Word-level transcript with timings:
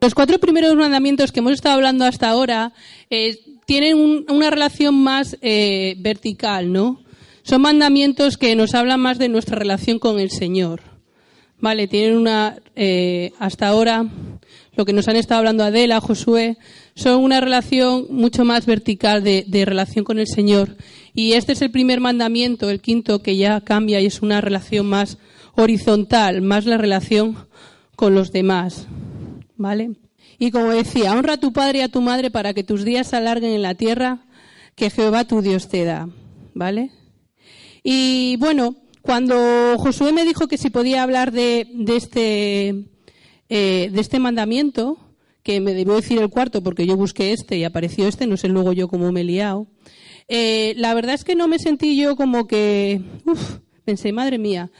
Los 0.00 0.14
cuatro 0.14 0.38
primeros 0.38 0.74
mandamientos 0.76 1.30
que 1.30 1.40
hemos 1.40 1.52
estado 1.52 1.74
hablando 1.74 2.04
hasta 2.06 2.30
ahora 2.30 2.72
eh, 3.10 3.38
tienen 3.66 3.96
un- 3.98 4.24
una 4.30 4.48
relación 4.50 4.94
más 4.94 5.36
eh, 5.42 5.94
vertical, 5.98 6.72
¿no? 6.72 7.00
Son 7.42 7.60
mandamientos 7.62 8.36
que 8.38 8.56
nos 8.56 8.74
hablan 8.74 9.00
más 9.00 9.18
de 9.18 9.28
nuestra 9.28 9.56
relación 9.58 9.98
con 9.98 10.18
el 10.18 10.30
Señor. 10.30 10.80
Vale, 11.58 11.86
tienen 11.86 12.16
una, 12.16 12.56
eh, 12.76 13.32
hasta 13.38 13.68
ahora, 13.68 14.06
lo 14.74 14.84
que 14.86 14.94
nos 14.94 15.08
han 15.08 15.16
estado 15.16 15.40
hablando 15.40 15.64
Adela, 15.64 16.00
Josué, 16.00 16.56
son 16.94 17.22
una 17.22 17.40
relación 17.40 18.06
mucho 18.08 18.46
más 18.46 18.64
vertical 18.64 19.22
de 19.22 19.64
relación 19.66 20.04
con 20.04 20.18
el 20.18 20.26
Señor. 20.26 20.76
Y 21.14 21.32
este 21.32 21.52
es 21.52 21.60
el 21.60 21.70
primer 21.70 22.00
mandamiento, 22.00 22.70
el 22.70 22.80
quinto, 22.80 23.18
que 23.22 23.36
ya 23.36 23.60
cambia 23.60 24.00
y 24.00 24.06
es 24.06 24.22
una 24.22 24.40
relación 24.40 24.86
más 24.86 25.18
horizontal, 25.56 26.40
más 26.40 26.64
la 26.64 26.78
relación 26.78 27.36
con 27.96 28.14
los 28.14 28.32
demás. 28.32 28.86
¿Vale? 29.60 29.90
Y 30.38 30.52
como 30.52 30.70
decía, 30.70 31.12
honra 31.12 31.34
a 31.34 31.36
tu 31.36 31.52
padre 31.52 31.80
y 31.80 31.82
a 31.82 31.90
tu 31.90 32.00
madre 32.00 32.30
para 32.30 32.54
que 32.54 32.64
tus 32.64 32.82
días 32.82 33.08
se 33.08 33.16
alarguen 33.16 33.52
en 33.52 33.60
la 33.60 33.74
tierra 33.74 34.24
que 34.74 34.88
Jehová 34.88 35.24
tu 35.24 35.42
Dios 35.42 35.68
te 35.68 35.84
da. 35.84 36.08
¿Vale? 36.54 36.90
Y 37.82 38.36
bueno, 38.38 38.76
cuando 39.02 39.76
Josué 39.76 40.12
me 40.12 40.24
dijo 40.24 40.48
que 40.48 40.56
si 40.56 40.70
podía 40.70 41.02
hablar 41.02 41.30
de, 41.30 41.68
de 41.74 41.96
este, 41.96 42.68
eh, 43.50 43.90
de 43.92 44.00
este 44.00 44.18
mandamiento, 44.18 44.96
que 45.42 45.60
me 45.60 45.74
debió 45.74 45.96
decir 45.96 46.18
el 46.18 46.30
cuarto 46.30 46.62
porque 46.62 46.86
yo 46.86 46.96
busqué 46.96 47.34
este 47.34 47.58
y 47.58 47.64
apareció 47.64 48.08
este, 48.08 48.26
no 48.26 48.38
sé 48.38 48.48
luego 48.48 48.72
yo 48.72 48.88
cómo 48.88 49.12
me 49.12 49.20
he 49.20 49.24
liado, 49.24 49.66
eh, 50.26 50.72
la 50.78 50.94
verdad 50.94 51.16
es 51.16 51.24
que 51.24 51.34
no 51.34 51.48
me 51.48 51.58
sentí 51.58 52.00
yo 52.00 52.16
como 52.16 52.46
que, 52.46 53.02
uf, 53.26 53.58
pensé, 53.84 54.10
madre 54.12 54.38
mía, 54.38 54.70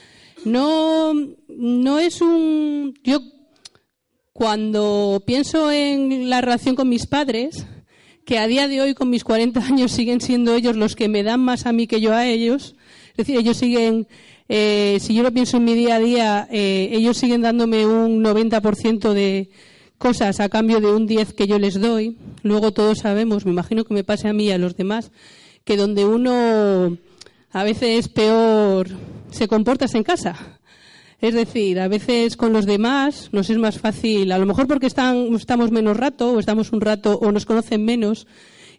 no, 0.46 1.12
no 1.48 1.98
es 1.98 2.22
un, 2.22 2.94
yo 3.04 3.20
cuando 4.40 5.22
pienso 5.26 5.70
en 5.70 6.30
la 6.30 6.40
relación 6.40 6.74
con 6.74 6.88
mis 6.88 7.06
padres, 7.06 7.66
que 8.24 8.38
a 8.38 8.46
día 8.46 8.68
de 8.68 8.80
hoy 8.80 8.94
con 8.94 9.10
mis 9.10 9.22
40 9.22 9.60
años 9.66 9.92
siguen 9.92 10.22
siendo 10.22 10.54
ellos 10.54 10.76
los 10.76 10.96
que 10.96 11.10
me 11.10 11.22
dan 11.22 11.40
más 11.40 11.66
a 11.66 11.74
mí 11.74 11.86
que 11.86 12.00
yo 12.00 12.14
a 12.14 12.26
ellos, 12.26 12.74
es 13.10 13.16
decir, 13.18 13.36
ellos 13.36 13.58
siguen, 13.58 14.08
eh, 14.48 14.96
si 15.02 15.12
yo 15.12 15.22
lo 15.22 15.30
pienso 15.30 15.58
en 15.58 15.64
mi 15.64 15.74
día 15.74 15.96
a 15.96 15.98
día, 15.98 16.48
eh, 16.50 16.88
ellos 16.90 17.18
siguen 17.18 17.42
dándome 17.42 17.84
un 17.84 18.24
90% 18.24 19.12
de 19.12 19.50
cosas 19.98 20.40
a 20.40 20.48
cambio 20.48 20.80
de 20.80 20.86
un 20.86 21.06
10 21.06 21.34
que 21.34 21.46
yo 21.46 21.58
les 21.58 21.78
doy. 21.78 22.16
Luego 22.42 22.72
todos 22.72 23.00
sabemos, 23.00 23.44
me 23.44 23.52
imagino 23.52 23.84
que 23.84 23.92
me 23.92 24.04
pase 24.04 24.26
a 24.26 24.32
mí 24.32 24.46
y 24.46 24.52
a 24.52 24.58
los 24.58 24.74
demás, 24.74 25.10
que 25.64 25.76
donde 25.76 26.06
uno 26.06 26.96
a 27.50 27.62
veces 27.62 28.08
peor 28.08 28.88
se 29.30 29.48
comporta 29.48 29.84
es 29.84 29.94
en 29.94 30.02
casa. 30.02 30.59
Es 31.20 31.34
decir, 31.34 31.78
a 31.80 31.88
veces 31.88 32.36
con 32.36 32.54
los 32.54 32.64
demás 32.64 33.28
nos 33.32 33.50
es 33.50 33.58
más 33.58 33.78
fácil, 33.78 34.32
a 34.32 34.38
lo 34.38 34.46
mejor 34.46 34.66
porque 34.66 34.86
están, 34.86 35.34
estamos 35.34 35.70
menos 35.70 35.98
rato 35.98 36.32
o 36.32 36.38
estamos 36.38 36.72
un 36.72 36.80
rato 36.80 37.18
o 37.18 37.30
nos 37.30 37.44
conocen 37.44 37.84
menos 37.84 38.26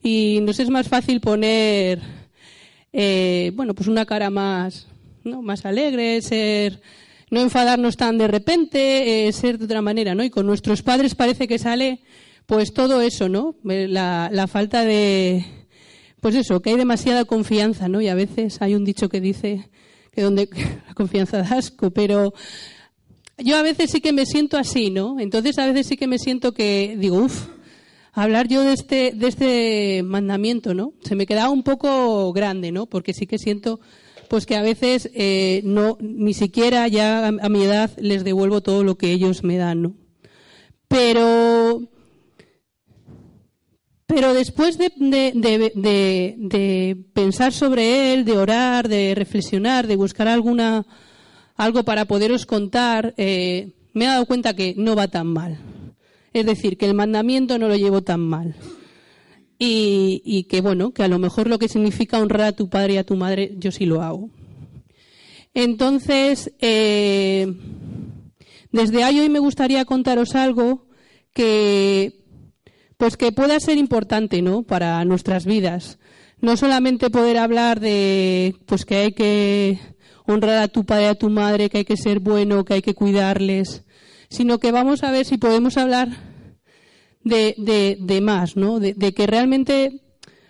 y 0.02 0.40
nos 0.41 0.59
es 0.59 0.72
más 0.72 0.88
fácil 0.88 1.22
poner, 1.22 2.00
eh, 2.94 3.52
bueno, 3.53 3.75
pues 3.75 3.88
una 3.88 4.07
cara 4.07 4.31
más, 4.31 4.88
¿no? 5.24 5.44
más 5.44 5.66
alegre, 5.66 6.19
ser, 6.24 6.81
no 7.29 7.41
enfadarnos 7.41 7.96
tan 7.96 8.18
de 8.18 8.28
repente, 8.28 9.28
eh, 9.28 9.31
ser 9.34 9.59
de 9.59 9.66
otra 9.66 9.84
manera, 9.84 10.16
¿no? 10.16 10.23
Y 10.23 10.31
con 10.31 10.47
nuestros 10.47 10.81
padres 10.81 11.13
parece 11.13 11.47
que 11.47 11.59
sale, 11.59 12.00
pues 12.47 12.73
todo 12.73 13.02
eso, 13.02 13.29
¿no? 13.29 13.56
Eh, 13.69 13.88
La, 13.88 14.29
la 14.31 14.47
falta 14.47 14.84
de, 14.84 15.46
pues 16.22 16.34
eso, 16.34 16.63
que 16.63 16.72
hay 16.72 16.75
demasiada 16.78 17.23
confianza, 17.25 17.88
¿no? 17.88 18.02
Y 18.02 18.08
a 18.08 18.16
veces 18.16 18.63
hay 18.63 18.73
un 18.73 18.84
dicho 18.84 19.09
que 19.09 19.22
dice 19.22 19.69
que 20.12 20.22
donde 20.22 20.50
la 20.88 20.94
confianza 20.94 21.38
da 21.38 21.58
asco, 21.58 21.92
pero 21.92 22.34
yo 23.38 23.58
a 23.58 23.62
veces 23.62 23.92
sí 23.92 24.02
que 24.02 24.14
me 24.14 24.26
siento 24.26 24.58
así, 24.58 24.90
¿no? 24.90 25.20
Entonces 25.20 25.58
a 25.58 25.66
veces 25.66 25.88
sí 25.88 25.98
que 25.98 26.08
me 26.08 26.20
siento 26.20 26.54
que 26.54 26.96
digo, 26.98 27.18
uff, 27.18 27.48
hablar 28.14 28.48
yo 28.48 28.64
de 28.64 28.74
este, 28.74 29.12
de 29.14 29.28
este 29.28 30.04
mandamiento, 30.04 30.74
¿no? 30.74 30.94
Se 31.04 31.16
me 31.16 31.26
queda 31.26 31.50
un 31.50 31.64
poco 31.64 32.32
grande, 32.34 32.72
¿no? 32.72 32.86
Porque 32.86 33.14
sí 33.14 33.26
que 33.26 33.38
siento, 33.38 33.80
pues 34.30 34.46
que 34.46 34.56
a 34.56 34.62
veces 34.62 35.10
eh, 35.14 35.62
no, 35.64 35.98
ni 36.02 36.34
siquiera 36.34 36.88
ya 36.88 37.26
a, 37.26 37.28
a 37.28 37.50
mi 37.50 37.64
edad 37.64 37.92
les 37.98 38.24
devuelvo 38.24 38.62
todo 38.62 38.84
lo 38.84 38.96
que 38.98 39.12
ellos 39.12 39.44
me 39.44 39.58
dan, 39.58 39.82
¿no? 39.82 39.96
Pero 40.88 41.90
pero 44.14 44.34
después 44.34 44.78
de, 44.78 44.92
de- 44.98 45.32
de- 45.74 46.36
de- 46.38 46.98
pensar 47.14 47.54
sobre 47.54 48.14
él, 48.14 48.26
de 48.26 48.38
orar, 48.38 48.90
de 48.90 49.16
reflexionar, 49.16 49.88
de 49.88 49.96
buscar 49.96 50.28
alguna 50.28 50.86
algo 51.56 51.84
para 51.84 52.06
poderos 52.06 52.46
contar, 52.46 53.14
eh, 53.18 53.72
me 53.94 54.06
he 54.06 54.08
dado 54.08 54.26
cuenta 54.26 54.54
que 54.54 54.74
no 54.78 54.96
va 54.96 55.08
tan 55.08 55.28
mal. 55.28 55.60
Es 56.34 56.46
decir, 56.46 56.78
que 56.78 56.86
el 56.88 56.94
mandamiento 56.94 57.58
no 57.58 57.68
lo 57.70 57.76
llevo 57.78 58.02
tan 58.02 58.20
mal. 58.20 58.56
Y, 59.60 60.22
y 60.26 60.44
que 60.46 60.60
bueno, 60.60 60.92
que 60.92 61.04
a 61.04 61.08
lo 61.08 61.20
mejor 61.20 61.48
lo 61.48 61.60
que 61.60 61.68
significa 61.70 62.20
honrar 62.20 62.42
a 62.48 62.52
tu 62.52 62.68
padre 62.70 62.94
y 62.94 62.98
a 62.98 63.06
tu 63.06 63.16
madre, 63.16 63.54
yo 63.60 63.72
sí 63.72 63.86
lo 63.86 64.02
hago. 64.02 64.30
Entonces, 65.54 66.52
eh, 66.60 67.54
desde 68.72 69.04
ahí 69.04 69.20
hoy 69.20 69.30
me 69.30 69.40
gustaría 69.40 69.86
contaros 69.86 70.36
algo 70.36 70.88
que 71.34 72.21
pues 73.02 73.18
que 73.18 73.32
pueda 73.32 73.60
ser 73.60 73.80
importante, 73.80 74.44
¿no? 74.44 74.62
Para 74.62 75.04
nuestras 75.06 75.48
vidas. 75.48 75.98
No 76.40 76.56
solamente 76.56 77.10
poder 77.10 77.40
hablar 77.40 77.80
de, 77.80 78.54
pues 78.68 78.86
que 78.86 78.96
hay 78.96 79.12
que 79.14 79.80
honrar 80.28 80.62
a 80.62 80.68
tu 80.68 80.86
padre 80.86 81.06
y 81.06 81.08
a 81.08 81.16
tu 81.16 81.32
madre, 81.32 81.72
que 81.72 81.80
hay 81.80 81.84
que 81.84 81.98
ser 81.98 82.20
bueno, 82.20 82.64
que 82.64 82.76
hay 82.76 82.84
que 82.84 82.94
cuidarles, 82.94 83.86
sino 84.30 84.60
que 84.60 84.72
vamos 84.72 85.02
a 85.02 85.10
ver 85.10 85.26
si 85.26 85.40
podemos 85.40 85.78
hablar 85.78 86.10
de, 87.24 87.56
de, 87.58 87.98
de 88.00 88.22
más, 88.22 88.56
¿no? 88.56 88.80
De, 88.80 88.94
de 88.94 89.16
que 89.16 89.26
realmente 89.26 90.04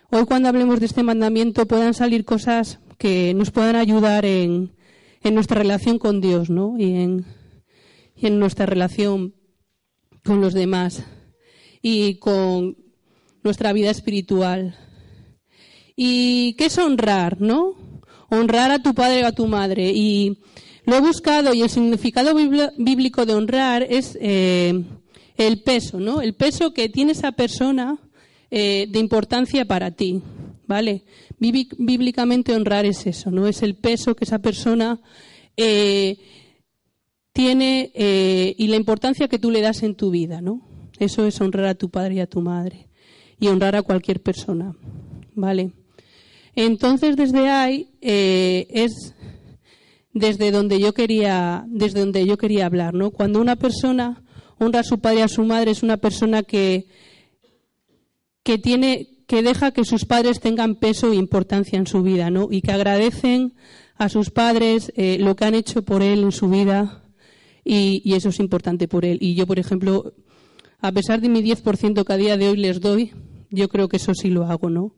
hoy 0.09 0.25
cuando 0.25 0.49
hablemos 0.49 0.81
de 0.81 0.87
este 0.87 1.03
mandamiento 1.03 1.65
puedan 1.67 1.93
salir 1.93 2.25
cosas 2.25 2.79
que 2.97 3.33
nos 3.33 3.51
puedan 3.51 3.77
ayudar 3.77 4.25
en, 4.25 4.75
en 5.23 5.35
nuestra 5.35 5.57
relación 5.57 5.99
con 5.99 6.19
Dios, 6.19 6.49
¿no? 6.49 6.75
Y 6.77 6.95
en, 6.97 7.25
y 8.13 8.27
en 8.27 8.39
nuestra 8.39 8.65
relación 8.65 9.35
con 10.25 10.41
los 10.41 10.53
demás 10.53 11.05
y 11.81 12.15
con 12.15 12.77
nuestra 13.43 13.73
vida 13.73 13.89
espiritual. 13.89 14.75
¿Y 15.95 16.53
qué 16.53 16.65
es 16.65 16.77
honrar, 16.77 17.41
no? 17.41 17.75
Honrar 18.29 18.71
a 18.71 18.81
tu 18.81 18.93
padre 18.93 19.23
o 19.23 19.27
a 19.27 19.31
tu 19.33 19.47
madre. 19.47 19.91
Y 19.93 20.39
lo 20.85 20.95
he 20.95 21.01
buscado 21.01 21.53
y 21.53 21.61
el 21.61 21.69
significado 21.69 22.33
bíblico 22.33 23.25
de 23.25 23.35
honrar 23.35 23.83
es 23.83 24.17
eh, 24.19 24.83
el 25.37 25.61
peso, 25.61 25.99
¿no? 25.99 26.21
El 26.21 26.33
peso 26.33 26.73
que 26.73 26.89
tiene 26.89 27.11
esa 27.11 27.33
persona 27.33 27.99
eh, 28.49 28.87
de 28.89 28.99
importancia 28.99 29.65
para 29.65 29.91
ti, 29.91 30.21
¿vale? 30.67 31.03
Bíblicamente 31.37 32.53
honrar 32.55 32.85
es 32.85 33.05
eso, 33.05 33.31
¿no? 33.31 33.47
Es 33.47 33.63
el 33.63 33.75
peso 33.75 34.15
que 34.15 34.25
esa 34.25 34.39
persona 34.39 34.99
eh, 35.57 36.17
tiene 37.33 37.91
y 38.57 38.67
la 38.67 38.75
importancia 38.75 39.27
que 39.27 39.39
tú 39.39 39.51
le 39.51 39.61
das 39.61 39.83
en 39.83 39.95
tu 39.95 40.11
vida, 40.11 40.41
¿no? 40.41 40.70
Eso 41.01 41.25
es 41.25 41.41
honrar 41.41 41.65
a 41.65 41.75
tu 41.75 41.89
padre 41.89 42.15
y 42.15 42.19
a 42.19 42.27
tu 42.27 42.41
madre 42.41 42.87
y 43.39 43.47
honrar 43.47 43.75
a 43.75 43.81
cualquier 43.81 44.21
persona, 44.21 44.75
¿vale? 45.33 45.71
Entonces 46.55 47.15
desde 47.15 47.49
ahí 47.49 47.89
eh, 48.01 48.67
es 48.69 49.15
desde 50.13 50.51
donde 50.51 50.79
yo 50.79 50.93
quería 50.93 51.65
desde 51.67 52.01
donde 52.01 52.23
yo 52.27 52.37
quería 52.37 52.67
hablar, 52.67 52.93
¿no? 52.93 53.09
Cuando 53.09 53.41
una 53.41 53.55
persona 53.55 54.21
honra 54.59 54.81
a 54.81 54.83
su 54.83 54.99
padre 54.99 55.19
y 55.19 55.23
a 55.23 55.27
su 55.27 55.43
madre 55.43 55.71
es 55.71 55.81
una 55.81 55.97
persona 55.97 56.43
que 56.43 56.85
que 58.43 58.59
tiene 58.59 59.07
que 59.25 59.41
deja 59.41 59.71
que 59.71 59.85
sus 59.85 60.05
padres 60.05 60.39
tengan 60.39 60.75
peso 60.75 61.11
e 61.11 61.15
importancia 61.15 61.79
en 61.79 61.87
su 61.87 62.03
vida, 62.03 62.29
¿no? 62.29 62.47
Y 62.51 62.61
que 62.61 62.73
agradecen 62.73 63.53
a 63.95 64.07
sus 64.07 64.29
padres 64.29 64.93
eh, 64.95 65.17
lo 65.19 65.35
que 65.35 65.45
han 65.45 65.55
hecho 65.55 65.81
por 65.83 66.03
él 66.03 66.21
en 66.21 66.31
su 66.31 66.47
vida 66.47 67.05
y, 67.63 68.03
y 68.05 68.13
eso 68.13 68.29
es 68.29 68.39
importante 68.39 68.87
por 68.87 69.03
él. 69.03 69.17
Y 69.19 69.33
yo, 69.33 69.47
por 69.47 69.57
ejemplo, 69.57 70.13
a 70.81 70.91
pesar 70.91 71.21
de 71.21 71.29
mi 71.29 71.41
10% 71.43 72.03
que 72.03 72.13
a 72.13 72.17
día 72.17 72.37
de 72.37 72.49
hoy 72.49 72.57
les 72.57 72.81
doy, 72.81 73.11
yo 73.51 73.69
creo 73.69 73.87
que 73.87 73.97
eso 73.97 74.13
sí 74.13 74.29
lo 74.29 74.45
hago, 74.45 74.69
¿no? 74.69 74.95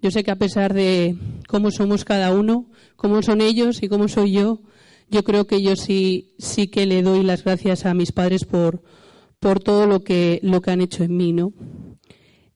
Yo 0.00 0.10
sé 0.10 0.24
que 0.24 0.30
a 0.30 0.36
pesar 0.36 0.74
de 0.74 1.16
cómo 1.48 1.70
somos 1.70 2.04
cada 2.04 2.32
uno, 2.32 2.70
cómo 2.96 3.22
son 3.22 3.40
ellos 3.40 3.82
y 3.82 3.88
cómo 3.88 4.08
soy 4.08 4.32
yo, 4.32 4.62
yo 5.08 5.24
creo 5.24 5.46
que 5.46 5.62
yo 5.62 5.76
sí, 5.76 6.34
sí 6.38 6.68
que 6.68 6.86
le 6.86 7.02
doy 7.02 7.22
las 7.22 7.44
gracias 7.44 7.86
a 7.86 7.94
mis 7.94 8.12
padres 8.12 8.44
por, 8.44 8.82
por 9.38 9.60
todo 9.60 9.86
lo 9.86 10.00
que, 10.00 10.40
lo 10.42 10.60
que 10.60 10.70
han 10.70 10.80
hecho 10.80 11.04
en 11.04 11.16
mí, 11.16 11.32
¿no? 11.32 11.52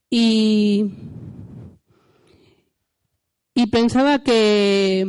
Y, 0.09 0.87
y 3.55 3.67
pensaba 3.67 4.23
que, 4.23 5.07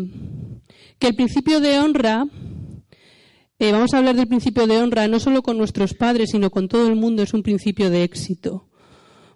que 0.99 1.07
el 1.07 1.15
principio 1.15 1.59
de 1.59 1.79
honra, 1.79 2.25
eh, 3.61 3.71
vamos 3.71 3.93
a 3.93 3.99
hablar 3.99 4.15
del 4.15 4.27
principio 4.27 4.65
de 4.65 4.79
honra 4.79 5.07
no 5.07 5.19
solo 5.19 5.43
con 5.43 5.55
nuestros 5.55 5.93
padres, 5.93 6.31
sino 6.31 6.49
con 6.49 6.67
todo 6.67 6.87
el 6.87 6.95
mundo, 6.95 7.21
es 7.21 7.35
un 7.35 7.43
principio 7.43 7.91
de 7.91 8.01
éxito. 8.01 8.67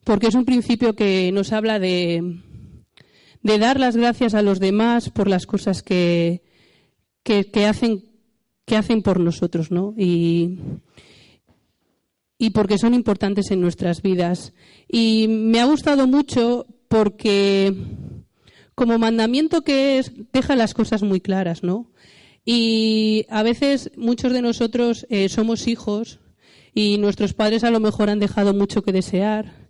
Porque 0.03 0.25
es 0.25 0.33
un 0.33 0.45
principio 0.45 0.95
que 0.95 1.31
nos 1.31 1.53
habla 1.53 1.77
de, 1.77 2.41
de 3.43 3.59
dar 3.59 3.79
las 3.79 3.95
gracias 3.95 4.33
a 4.33 4.41
los 4.41 4.59
demás 4.59 5.11
por 5.11 5.27
las 5.27 5.45
cosas 5.45 5.83
que, 5.83 6.41
que, 7.21 7.65
hacen, 7.67 8.03
que 8.65 8.75
hacen 8.75 9.03
por 9.03 9.19
nosotros, 9.19 9.69
¿no? 9.69 9.93
Y, 9.95 10.57
y 12.39 12.49
porque 12.49 12.79
son 12.79 12.95
importantes 12.95 13.51
en 13.51 13.61
nuestras 13.61 14.01
vidas. 14.01 14.53
Y 14.87 15.27
me 15.29 15.59
ha 15.59 15.65
gustado 15.65 16.07
mucho 16.07 16.65
porque 16.87 17.75
como 18.73 18.97
mandamiento 18.97 19.61
que 19.61 19.99
es, 19.99 20.11
deja 20.33 20.55
las 20.55 20.73
cosas 20.73 21.03
muy 21.03 21.21
claras, 21.21 21.61
¿no? 21.61 21.91
Y 22.45 23.25
a 23.29 23.41
veces 23.41 23.91
muchos 23.97 24.31
de 24.31 24.43
nosotros 24.43 25.07
eh, 25.09 25.29
somos 25.29 25.67
hijos 25.67 26.19
y 26.75 26.99
nuestros 26.99 27.33
padres 27.33 27.63
a 27.63 27.71
lo 27.71 27.79
mejor 27.79 28.09
han 28.09 28.19
dejado 28.19 28.53
mucho 28.53 28.83
que 28.83 28.91
desear. 28.91 29.65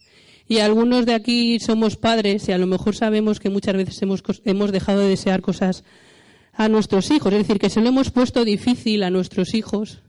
Y 0.48 0.60
algunos 0.60 1.06
de 1.06 1.14
aquí 1.14 1.60
somos 1.60 1.96
padres 1.96 2.48
y 2.50 2.52
a 2.52 2.58
lo 2.58 2.68
mejor 2.68 2.96
sabemos 2.96 3.40
que 3.40 3.50
muchas 3.50 3.76
veces 3.76 4.02
hemos, 4.02 4.22
hemos 4.44 4.72
dejado 4.72 5.00
de 5.00 5.10
desear 5.10 5.42
cosas 5.42 5.84
a 6.54 6.68
nuestros 6.68 7.10
hijos. 7.12 7.32
Es 7.34 7.40
decir, 7.40 7.60
que 7.60 7.70
se 7.70 7.82
lo 7.82 7.90
hemos 7.90 8.12
puesto 8.12 8.44
difícil 8.44 9.04
a 9.04 9.10
nuestros 9.10 9.54
hijos 9.54 10.04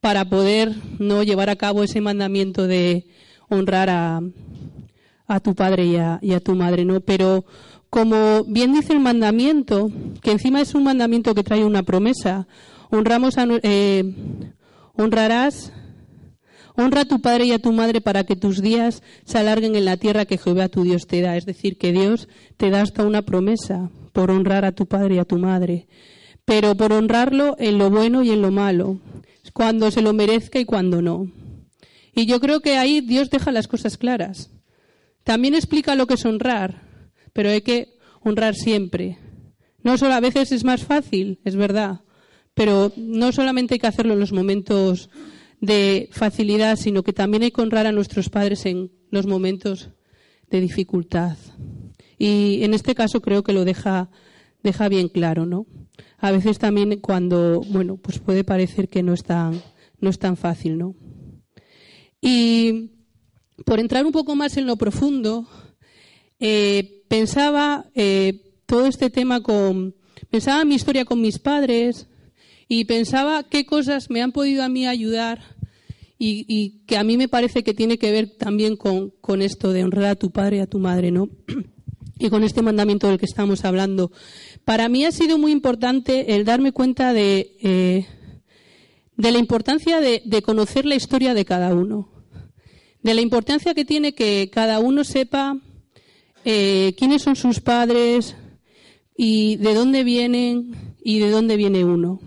para 0.00 0.26
poder 0.26 0.74
no 0.98 1.22
llevar 1.22 1.50
a 1.50 1.56
cabo 1.56 1.82
ese 1.82 2.00
mandamiento 2.00 2.66
de 2.66 3.06
honrar 3.48 3.90
a, 3.90 4.20
a 5.26 5.40
tu 5.40 5.54
padre 5.54 5.86
y 5.86 5.96
a, 5.96 6.18
y 6.22 6.32
a, 6.32 6.40
tu 6.40 6.54
madre, 6.54 6.84
¿no? 6.84 7.00
Pero 7.00 7.44
como 7.90 8.44
bien 8.44 8.72
dice 8.72 8.92
el 8.92 9.00
mandamiento, 9.00 9.90
que 10.22 10.32
encima 10.32 10.60
es 10.60 10.74
un 10.74 10.84
mandamiento 10.84 11.34
que 11.34 11.44
trae 11.44 11.64
una 11.64 11.82
promesa, 11.82 12.46
honramos 12.90 13.36
a, 13.36 13.46
eh, 13.62 14.14
honrarás 14.94 15.72
Honra 16.76 17.02
a 17.02 17.04
tu 17.04 17.20
padre 17.20 17.44
y 17.44 17.52
a 17.52 17.58
tu 17.58 17.72
madre 17.72 18.00
para 18.00 18.24
que 18.24 18.36
tus 18.36 18.62
días 18.62 19.02
se 19.26 19.36
alarguen 19.36 19.74
en 19.74 19.84
la 19.84 19.98
tierra 19.98 20.24
que 20.24 20.38
Jehová 20.38 20.68
tu 20.68 20.82
Dios 20.82 21.06
te 21.06 21.20
da. 21.20 21.36
Es 21.36 21.44
decir, 21.44 21.76
que 21.76 21.92
Dios 21.92 22.26
te 22.56 22.70
da 22.70 22.80
hasta 22.80 23.04
una 23.04 23.22
promesa 23.22 23.90
por 24.12 24.30
honrar 24.30 24.64
a 24.64 24.72
tu 24.72 24.86
padre 24.86 25.16
y 25.16 25.18
a 25.18 25.26
tu 25.26 25.38
madre. 25.38 25.88
Pero 26.46 26.74
por 26.76 26.92
honrarlo 26.92 27.54
en 27.58 27.76
lo 27.76 27.90
bueno 27.90 28.22
y 28.22 28.30
en 28.30 28.40
lo 28.40 28.50
malo. 28.50 28.98
Cuando 29.52 29.90
se 29.90 30.00
lo 30.00 30.14
merezca 30.14 30.58
y 30.58 30.64
cuando 30.64 31.02
no. 31.02 31.30
Y 32.14 32.26
yo 32.26 32.40
creo 32.40 32.60
que 32.60 32.78
ahí 32.78 33.02
Dios 33.02 33.30
deja 33.30 33.52
las 33.52 33.68
cosas 33.68 33.98
claras. 33.98 34.50
También 35.22 35.54
explica 35.54 35.94
lo 35.94 36.06
que 36.06 36.14
es 36.14 36.24
honrar, 36.24 36.82
pero 37.32 37.50
hay 37.50 37.62
que 37.62 37.96
honrar 38.22 38.54
siempre. 38.54 39.18
No 39.82 39.96
solo 39.96 40.14
a 40.14 40.20
veces 40.20 40.52
es 40.52 40.64
más 40.64 40.84
fácil, 40.84 41.40
es 41.44 41.56
verdad, 41.56 42.00
pero 42.54 42.92
no 42.96 43.32
solamente 43.32 43.74
hay 43.74 43.80
que 43.80 43.86
hacerlo 43.86 44.14
en 44.14 44.20
los 44.20 44.32
momentos 44.32 45.10
de 45.60 46.08
facilidad, 46.12 46.76
sino 46.76 47.02
que 47.02 47.12
también 47.12 47.42
hay 47.42 47.50
que 47.50 47.62
honrar 47.62 47.86
a 47.86 47.92
nuestros 47.92 48.28
padres 48.28 48.66
en 48.66 48.92
los 49.10 49.26
momentos 49.26 49.90
de 50.50 50.60
dificultad. 50.60 51.36
Y 52.18 52.64
en 52.64 52.74
este 52.74 52.94
caso 52.94 53.20
creo 53.22 53.42
que 53.42 53.52
lo 53.52 53.64
deja, 53.64 54.10
deja 54.62 54.88
bien 54.88 55.08
claro, 55.08 55.46
¿no? 55.46 55.66
A 56.18 56.30
veces 56.32 56.58
también 56.58 57.00
cuando, 57.00 57.62
bueno, 57.62 57.96
pues 57.96 58.18
puede 58.18 58.44
parecer 58.44 58.88
que 58.88 59.02
no 59.02 59.14
es 59.14 59.22
tan, 59.22 59.62
no 60.00 60.10
es 60.10 60.18
tan 60.18 60.36
fácil, 60.36 60.76
¿no? 60.76 60.94
Y 62.20 62.90
por 63.64 63.80
entrar 63.80 64.04
un 64.04 64.12
poco 64.12 64.36
más 64.36 64.56
en 64.56 64.66
lo 64.66 64.76
profundo, 64.76 65.46
eh, 66.38 66.99
pensaba 67.10 67.90
eh, 67.96 68.54
todo 68.66 68.86
este 68.86 69.10
tema 69.10 69.42
con, 69.42 69.96
pensaba 70.30 70.64
mi 70.64 70.76
historia 70.76 71.04
con 71.04 71.20
mis 71.20 71.40
padres, 71.40 72.06
y 72.72 72.84
pensaba 72.84 73.42
qué 73.42 73.66
cosas 73.66 74.10
me 74.10 74.22
han 74.22 74.30
podido 74.30 74.62
a 74.62 74.68
mí 74.68 74.86
ayudar 74.86 75.42
y, 76.20 76.84
que 76.86 76.96
a 76.96 77.02
mí 77.02 77.16
me 77.16 77.26
parece 77.26 77.64
que 77.64 77.74
tiene 77.74 77.98
que 77.98 78.12
ver 78.12 78.28
también 78.38 78.76
con, 78.76 79.42
esto 79.42 79.72
de 79.72 79.82
honrar 79.82 80.04
a 80.04 80.14
tu 80.14 80.30
padre 80.30 80.58
y 80.58 80.60
a 80.60 80.68
tu 80.68 80.78
madre, 80.78 81.10
¿no? 81.10 81.30
y 82.20 82.30
con 82.30 82.44
este 82.44 82.62
mandamiento 82.62 83.08
del 83.08 83.18
que 83.18 83.26
estamos 83.26 83.64
hablando. 83.64 84.12
Para 84.64 84.88
mí 84.88 85.04
ha 85.04 85.10
sido 85.10 85.36
muy 85.36 85.50
importante 85.50 86.36
el 86.36 86.44
darme 86.44 86.70
cuenta 86.70 87.12
de, 87.12 87.56
eh, 87.60 88.06
de 89.16 89.32
la 89.32 89.38
importancia 89.38 90.00
de, 90.00 90.42
conocer 90.42 90.84
la 90.86 90.94
historia 90.94 91.34
de 91.34 91.44
cada 91.44 91.74
uno, 91.74 92.08
de 93.02 93.14
la 93.14 93.20
importancia 93.20 93.74
que 93.74 93.84
tiene 93.84 94.14
que 94.14 94.48
cada 94.52 94.78
uno 94.78 95.02
sepa 95.02 95.58
eh, 96.44 96.94
quiénes 96.98 97.22
son 97.22 97.36
sus 97.36 97.60
padres 97.60 98.36
y 99.16 99.56
de 99.56 99.74
dónde 99.74 100.04
vienen 100.04 100.96
y 101.02 101.18
de 101.18 101.30
dónde 101.30 101.56
viene 101.56 101.84
uno 101.84 102.20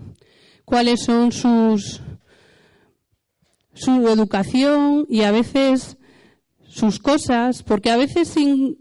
cuáles 0.64 1.04
son 1.04 1.32
sus 1.32 2.00
su 3.74 4.08
educación 4.08 5.06
y 5.08 5.22
a 5.22 5.32
veces 5.32 5.96
sus 6.68 6.98
cosas, 7.00 7.62
porque 7.62 7.90
a 7.90 7.96
veces 7.96 8.28
sin 8.28 8.78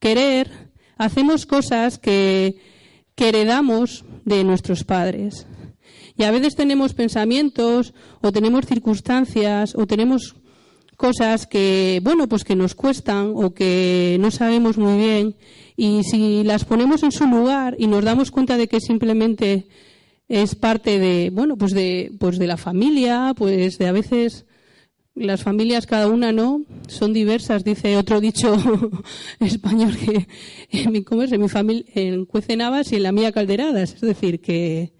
querer 0.00 0.70
hacemos 0.96 1.46
cosas 1.46 1.98
que, 1.98 2.56
que 3.14 3.30
heredamos 3.30 4.04
de 4.24 4.44
nuestros 4.44 4.84
padres. 4.84 5.46
Y 6.16 6.24
a 6.24 6.30
veces 6.30 6.56
tenemos 6.56 6.94
pensamientos 6.94 7.94
o 8.20 8.32
tenemos 8.32 8.66
circunstancias 8.66 9.74
o 9.74 9.86
tenemos 9.86 10.36
cosas 10.98 11.46
que, 11.46 12.00
bueno, 12.02 12.28
pues 12.28 12.42
que 12.42 12.56
nos 12.56 12.74
cuestan 12.74 13.32
o 13.36 13.54
que 13.54 14.18
no 14.20 14.32
sabemos 14.32 14.76
muy 14.76 14.98
bien. 14.98 15.36
Y 15.76 16.02
si 16.02 16.42
las 16.42 16.64
ponemos 16.64 17.04
en 17.04 17.12
su 17.12 17.24
lugar 17.24 17.76
y 17.78 17.86
nos 17.86 18.04
damos 18.04 18.32
cuenta 18.32 18.56
de 18.56 18.66
que 18.66 18.80
simplemente 18.80 19.68
es 20.28 20.56
parte 20.56 20.98
de, 20.98 21.30
bueno, 21.32 21.56
pues 21.56 21.72
de, 21.72 22.12
pues 22.18 22.38
de 22.40 22.48
la 22.48 22.56
familia, 22.56 23.32
pues 23.36 23.78
de 23.78 23.86
a 23.86 23.92
veces 23.92 24.44
las 25.14 25.44
familias 25.44 25.86
cada 25.86 26.08
una 26.08 26.32
no 26.32 26.62
son 26.88 27.12
diversas, 27.12 27.62
dice 27.62 27.96
otro 27.96 28.20
dicho 28.20 28.56
español 29.40 29.96
que 29.96 30.26
en 30.70 30.92
mi, 30.92 31.04
¿cómo 31.04 31.22
es? 31.22 31.30
en 31.30 31.40
mi 31.40 31.48
familia 31.48 31.84
en 31.94 32.24
Cuecenabas 32.24 32.90
y 32.90 32.96
en 32.96 33.04
la 33.04 33.12
mía 33.12 33.30
Calderadas, 33.30 33.94
es 33.94 34.00
decir, 34.00 34.40
que, 34.40 34.94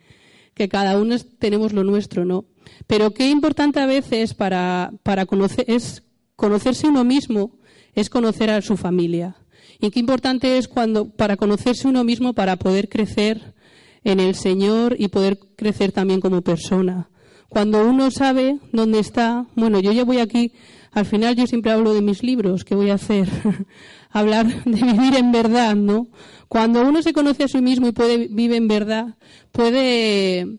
que 0.54 0.68
cada 0.68 0.96
uno 0.96 1.16
tenemos 1.40 1.73
lo 1.73 1.82
nuestro, 1.82 2.25
¿no? 2.25 2.44
Pero 2.87 3.12
qué 3.12 3.28
importante 3.28 3.80
a 3.80 3.87
veces 3.87 4.34
para, 4.34 4.92
para 5.02 5.26
conocer, 5.26 5.64
es 5.68 6.02
conocerse 6.37 6.87
uno 6.87 7.04
mismo, 7.04 7.58
es 7.94 8.10
conocer 8.10 8.50
a 8.50 8.62
su 8.62 8.76
familia. 8.76 9.37
Y 9.80 9.90
qué 9.90 10.00
importante 10.00 10.58
es 10.58 10.68
cuando, 10.68 11.10
para 11.10 11.37
conocerse 11.37 11.88
uno 11.88 12.04
mismo, 12.04 12.32
para 12.32 12.56
poder 12.56 12.88
crecer 12.88 13.54
en 14.04 14.20
el 14.20 14.34
Señor 14.34 14.96
y 14.98 15.08
poder 15.08 15.38
crecer 15.56 15.92
también 15.92 16.20
como 16.20 16.42
persona. 16.42 17.10
Cuando 17.48 17.87
uno 17.88 18.10
sabe 18.10 18.58
dónde 18.72 18.98
está, 18.98 19.46
bueno, 19.54 19.80
yo 19.80 19.92
ya 19.92 20.04
voy 20.04 20.18
aquí, 20.18 20.52
al 20.92 21.06
final 21.06 21.34
yo 21.37 21.46
siempre 21.46 21.72
hablo 21.72 21.94
de 21.94 22.02
mis 22.02 22.22
libros, 22.22 22.64
¿qué 22.64 22.75
voy 22.75 22.90
a 22.90 22.94
hacer? 22.94 23.28
Hablar 24.10 24.64
de 24.64 24.82
vivir 24.82 25.16
en 25.16 25.32
verdad, 25.32 25.75
¿no? 25.75 26.08
Cuando 26.48 26.82
uno 26.82 27.02
se 27.02 27.12
conoce 27.12 27.44
a 27.44 27.48
sí 27.48 27.60
mismo 27.60 27.88
y 27.88 27.92
puede 27.92 28.28
vivir 28.28 28.54
en 28.54 28.68
verdad, 28.68 29.16
puede, 29.52 30.58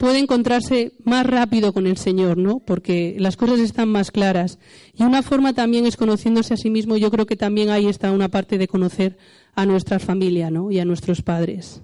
puede 0.00 0.18
encontrarse 0.18 0.94
más 1.04 1.26
rápido 1.26 1.74
con 1.74 1.86
el 1.86 1.98
Señor, 1.98 2.38
¿no? 2.38 2.60
Porque 2.60 3.16
las 3.18 3.36
cosas 3.36 3.60
están 3.60 3.90
más 3.90 4.10
claras. 4.10 4.58
Y 4.94 5.02
una 5.02 5.22
forma 5.22 5.52
también 5.52 5.84
es 5.84 5.98
conociéndose 5.98 6.54
a 6.54 6.56
sí 6.56 6.70
mismo. 6.70 6.96
Yo 6.96 7.10
creo 7.10 7.26
que 7.26 7.36
también 7.36 7.68
ahí 7.68 7.84
está 7.84 8.10
una 8.10 8.30
parte 8.30 8.56
de 8.56 8.66
conocer 8.66 9.18
a 9.54 9.66
nuestra 9.66 9.98
familia, 9.98 10.50
¿no? 10.50 10.70
Y 10.70 10.78
a 10.78 10.86
nuestros 10.86 11.20
padres. 11.20 11.82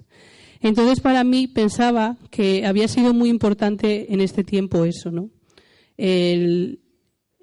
Entonces, 0.61 0.99
para 0.99 1.23
mí, 1.23 1.45
pensaba 1.47 2.17
que 2.31 2.65
había 2.65 2.87
sido 2.87 3.13
muy 3.13 3.29
importante 3.29 4.11
en 4.11 4.19
este 4.19 4.43
tiempo 4.43 4.83
eso, 4.83 5.11
¿no? 5.11 5.29
El, 5.95 6.79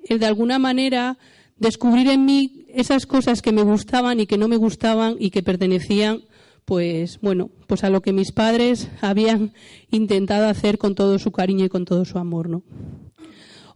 de 0.09 0.26
alguna 0.26 0.59
manera 0.59 1.19
descubrir 1.57 2.09
en 2.09 2.25
mí 2.25 2.66
esas 2.75 3.07
cosas 3.07 3.43
que 3.43 3.52
me 3.52 3.62
gustaban 3.62 4.19
y 4.19 4.26
que 4.26 4.38
no 4.38 4.49
me 4.49 4.57
gustaban 4.57 5.14
y 5.21 5.31
que 5.31 5.45
pertenecían, 5.45 6.23
pues, 6.64 7.21
bueno, 7.21 7.50
pues 7.66 7.85
a 7.85 7.90
lo 7.90 8.00
que 8.00 8.12
mis 8.12 8.33
padres 8.33 8.88
habían 9.00 9.52
intentado 9.90 10.49
hacer 10.49 10.78
con 10.78 10.94
todo 10.94 11.18
su 11.18 11.30
cariño 11.33 11.66
y 11.66 11.68
con 11.68 11.85
todo 11.85 12.04
su 12.04 12.18
amor, 12.18 12.49
¿no? 12.49 12.62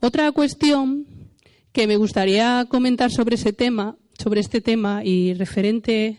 Otra 0.01 0.31
cuestión 0.33 1.07
que 1.73 1.87
me 1.87 1.97
gustaría 1.97 2.67
comentar 2.69 3.11
sobre 3.11 3.35
ese 3.35 3.53
tema, 3.53 3.97
sobre 4.19 4.41
este 4.41 4.61
tema 4.61 5.03
y 5.05 5.35
referente 5.35 6.19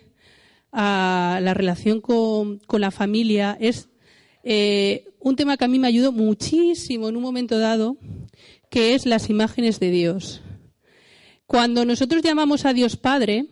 a 0.71 1.39
la 1.41 1.53
relación 1.53 2.01
con, 2.01 2.59
la 2.71 2.91
familia 2.91 3.57
es 3.59 3.89
eh, 4.43 5.05
un 5.19 5.35
tema 5.35 5.57
que 5.57 5.65
a 5.65 5.67
mí 5.67 5.79
me 5.79 5.87
ayudó 5.87 6.11
muchísimo 6.11 7.09
en 7.09 7.17
un 7.17 7.23
momento 7.23 7.57
dado, 7.57 7.97
que 8.69 8.93
es 8.93 9.05
las 9.05 9.29
imágenes 9.29 9.79
de 9.79 9.89
Dios. 9.89 10.41
Cuando 11.45 11.83
nosotros 11.83 12.21
llamamos 12.21 12.65
a 12.65 12.73
Dios 12.73 12.95
Padre, 12.95 13.47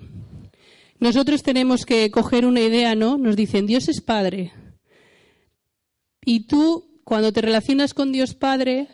nosotros 1.00 1.44
tenemos 1.44 1.86
que 1.86 2.10
coger 2.10 2.46
una 2.46 2.62
idea, 2.62 2.96
¿no? 2.96 3.18
Nos 3.18 3.36
dicen, 3.36 3.68
Dios 3.68 3.88
es 3.88 4.01
Padre. 4.01 4.54
Y 6.25 6.48
tú, 6.48 7.01
cuando 7.04 7.32
te 7.32 7.42
relacionas 7.42 7.94
con 7.94 8.12
Dios 8.12 8.34
Padre, 8.34 8.88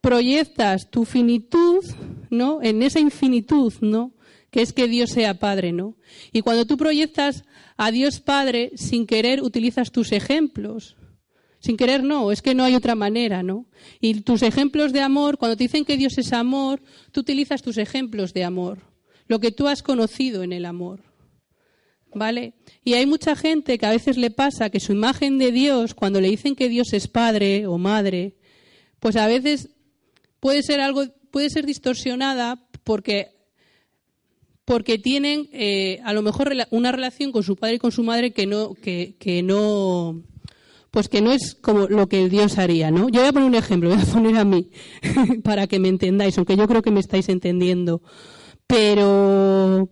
proyectas 0.00 0.90
tu 0.90 1.04
finitud, 1.04 1.84
¿no? 2.30 2.60
En 2.62 2.82
esa 2.82 3.00
infinitud, 3.00 3.72
¿no? 3.80 4.12
Que 4.50 4.62
es 4.62 4.72
que 4.72 4.88
Dios 4.88 5.10
sea 5.10 5.38
Padre, 5.38 5.72
¿no? 5.72 5.96
Y 6.32 6.42
cuando 6.42 6.66
tú 6.66 6.76
proyectas 6.76 7.44
a 7.76 7.90
Dios 7.90 8.20
Padre, 8.20 8.72
sin 8.74 9.06
querer 9.06 9.42
utilizas 9.42 9.92
tus 9.92 10.12
ejemplos. 10.12 10.96
Sin 11.60 11.78
querer 11.78 12.02
no, 12.02 12.30
es 12.30 12.42
que 12.42 12.54
no 12.54 12.64
hay 12.64 12.74
otra 12.74 12.94
manera, 12.94 13.42
¿no? 13.42 13.66
Y 14.00 14.20
tus 14.20 14.42
ejemplos 14.42 14.92
de 14.92 15.00
amor, 15.00 15.38
cuando 15.38 15.56
te 15.56 15.64
dicen 15.64 15.86
que 15.86 15.96
Dios 15.96 16.18
es 16.18 16.34
amor, 16.34 16.82
tú 17.10 17.20
utilizas 17.20 17.62
tus 17.62 17.78
ejemplos 17.78 18.34
de 18.34 18.44
amor, 18.44 18.80
lo 19.28 19.40
que 19.40 19.52
tú 19.52 19.68
has 19.68 19.82
conocido 19.82 20.42
en 20.42 20.52
el 20.52 20.66
amor. 20.66 21.13
¿Vale? 22.14 22.54
Y 22.84 22.94
hay 22.94 23.06
mucha 23.06 23.34
gente 23.36 23.78
que 23.78 23.86
a 23.86 23.90
veces 23.90 24.16
le 24.16 24.30
pasa 24.30 24.70
que 24.70 24.80
su 24.80 24.92
imagen 24.92 25.38
de 25.38 25.52
Dios, 25.52 25.94
cuando 25.94 26.20
le 26.20 26.30
dicen 26.30 26.54
que 26.54 26.68
Dios 26.68 26.92
es 26.92 27.08
padre 27.08 27.66
o 27.66 27.78
madre, 27.78 28.34
pues 29.00 29.16
a 29.16 29.26
veces 29.26 29.70
puede 30.40 30.62
ser 30.62 30.80
algo, 30.80 31.04
puede 31.30 31.50
ser 31.50 31.66
distorsionada 31.66 32.68
porque 32.84 33.32
porque 34.64 34.98
tienen 34.98 35.48
eh, 35.52 36.00
a 36.04 36.14
lo 36.14 36.22
mejor 36.22 36.50
una 36.70 36.90
relación 36.90 37.32
con 37.32 37.42
su 37.42 37.56
padre 37.56 37.74
y 37.74 37.78
con 37.78 37.92
su 37.92 38.02
madre 38.02 38.32
que 38.32 38.46
no 38.46 38.72
que, 38.74 39.16
que 39.18 39.42
no 39.42 40.22
pues 40.90 41.08
que 41.08 41.20
no 41.20 41.32
es 41.32 41.56
como 41.56 41.88
lo 41.88 42.06
que 42.06 42.28
Dios 42.28 42.56
haría, 42.56 42.92
¿no? 42.92 43.08
Yo 43.08 43.20
voy 43.20 43.28
a 43.28 43.32
poner 43.32 43.48
un 43.48 43.56
ejemplo, 43.56 43.90
voy 43.90 43.98
a 44.00 44.04
poner 44.04 44.36
a 44.36 44.44
mí 44.44 44.70
para 45.42 45.66
que 45.66 45.80
me 45.80 45.88
entendáis, 45.88 46.38
aunque 46.38 46.56
yo 46.56 46.68
creo 46.68 46.82
que 46.82 46.92
me 46.92 47.00
estáis 47.00 47.28
entendiendo. 47.28 48.00
Pero 48.68 49.90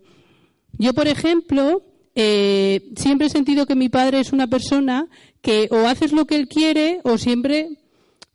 yo, 0.77 0.93
por 0.93 1.07
ejemplo, 1.09 1.83
eh, 2.15 2.91
siempre 2.95 3.27
he 3.27 3.29
sentido 3.29 3.65
que 3.65 3.75
mi 3.75 3.89
padre 3.89 4.19
es 4.19 4.33
una 4.33 4.47
persona 4.47 5.07
que 5.41 5.67
o 5.71 5.87
haces 5.87 6.11
lo 6.11 6.25
que 6.25 6.35
él 6.35 6.47
quiere 6.47 6.99
o 7.03 7.17
siempre 7.17 7.79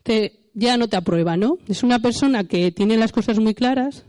te, 0.02 0.40
ya 0.54 0.76
no 0.76 0.88
te 0.88 0.96
aprueba, 0.96 1.36
¿no? 1.36 1.58
Es 1.68 1.82
una 1.82 2.00
persona 2.00 2.44
que 2.44 2.72
tiene 2.72 2.96
las 2.96 3.12
cosas 3.12 3.38
muy 3.38 3.54
claras. 3.54 4.04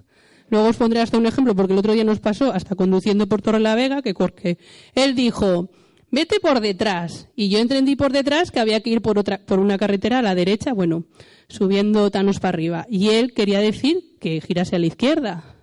Luego 0.50 0.68
os 0.68 0.78
pondré 0.78 1.00
hasta 1.00 1.18
un 1.18 1.28
ejemplo, 1.28 1.56
porque 1.56 1.74
el 1.74 1.80
otro 1.80 1.94
día 1.94 2.04
nos 2.04 2.20
pasó, 2.20 2.52
hasta 2.52 2.76
conduciendo 2.76 3.28
por 3.28 3.42
Torre 3.42 3.60
la 3.60 3.76
Vega, 3.76 4.02
que 4.02 4.16
porque 4.16 4.58
él 4.96 5.14
dijo, 5.16 5.70
vete 6.10 6.40
por 6.40 6.60
detrás. 6.60 7.28
Y 7.36 7.50
yo 7.50 7.60
entendí 7.60 7.96
por 7.96 8.12
detrás 8.12 8.50
que 8.50 8.60
había 8.60 8.82
que 8.82 8.90
ir 8.90 9.02
por, 9.02 9.20
otra, 9.20 9.46
por 9.46 9.60
una 9.60 9.78
carretera 9.78 10.20
a 10.20 10.24
la 10.24 10.34
derecha, 10.34 10.74
bueno, 10.74 11.04
subiendo 11.48 12.10
Tanos 12.10 12.40
para 12.40 12.56
arriba. 12.56 12.88
Y 12.90 13.10
él 13.10 13.34
quería 13.34 13.60
decir 13.60 14.18
que 14.20 14.42
girase 14.42 14.76
a 14.76 14.80
la 14.80 14.88
izquierda. 14.88 15.59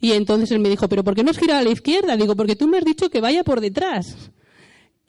Y 0.00 0.12
entonces 0.12 0.50
él 0.50 0.60
me 0.60 0.68
dijo, 0.68 0.88
pero 0.88 1.04
¿por 1.04 1.14
qué 1.14 1.24
no 1.24 1.30
has 1.30 1.38
girado 1.38 1.60
a 1.60 1.64
la 1.64 1.70
izquierda? 1.70 2.16
Digo, 2.16 2.36
porque 2.36 2.56
tú 2.56 2.68
me 2.68 2.78
has 2.78 2.84
dicho 2.84 3.10
que 3.10 3.20
vaya 3.20 3.44
por 3.44 3.60
detrás. 3.60 4.30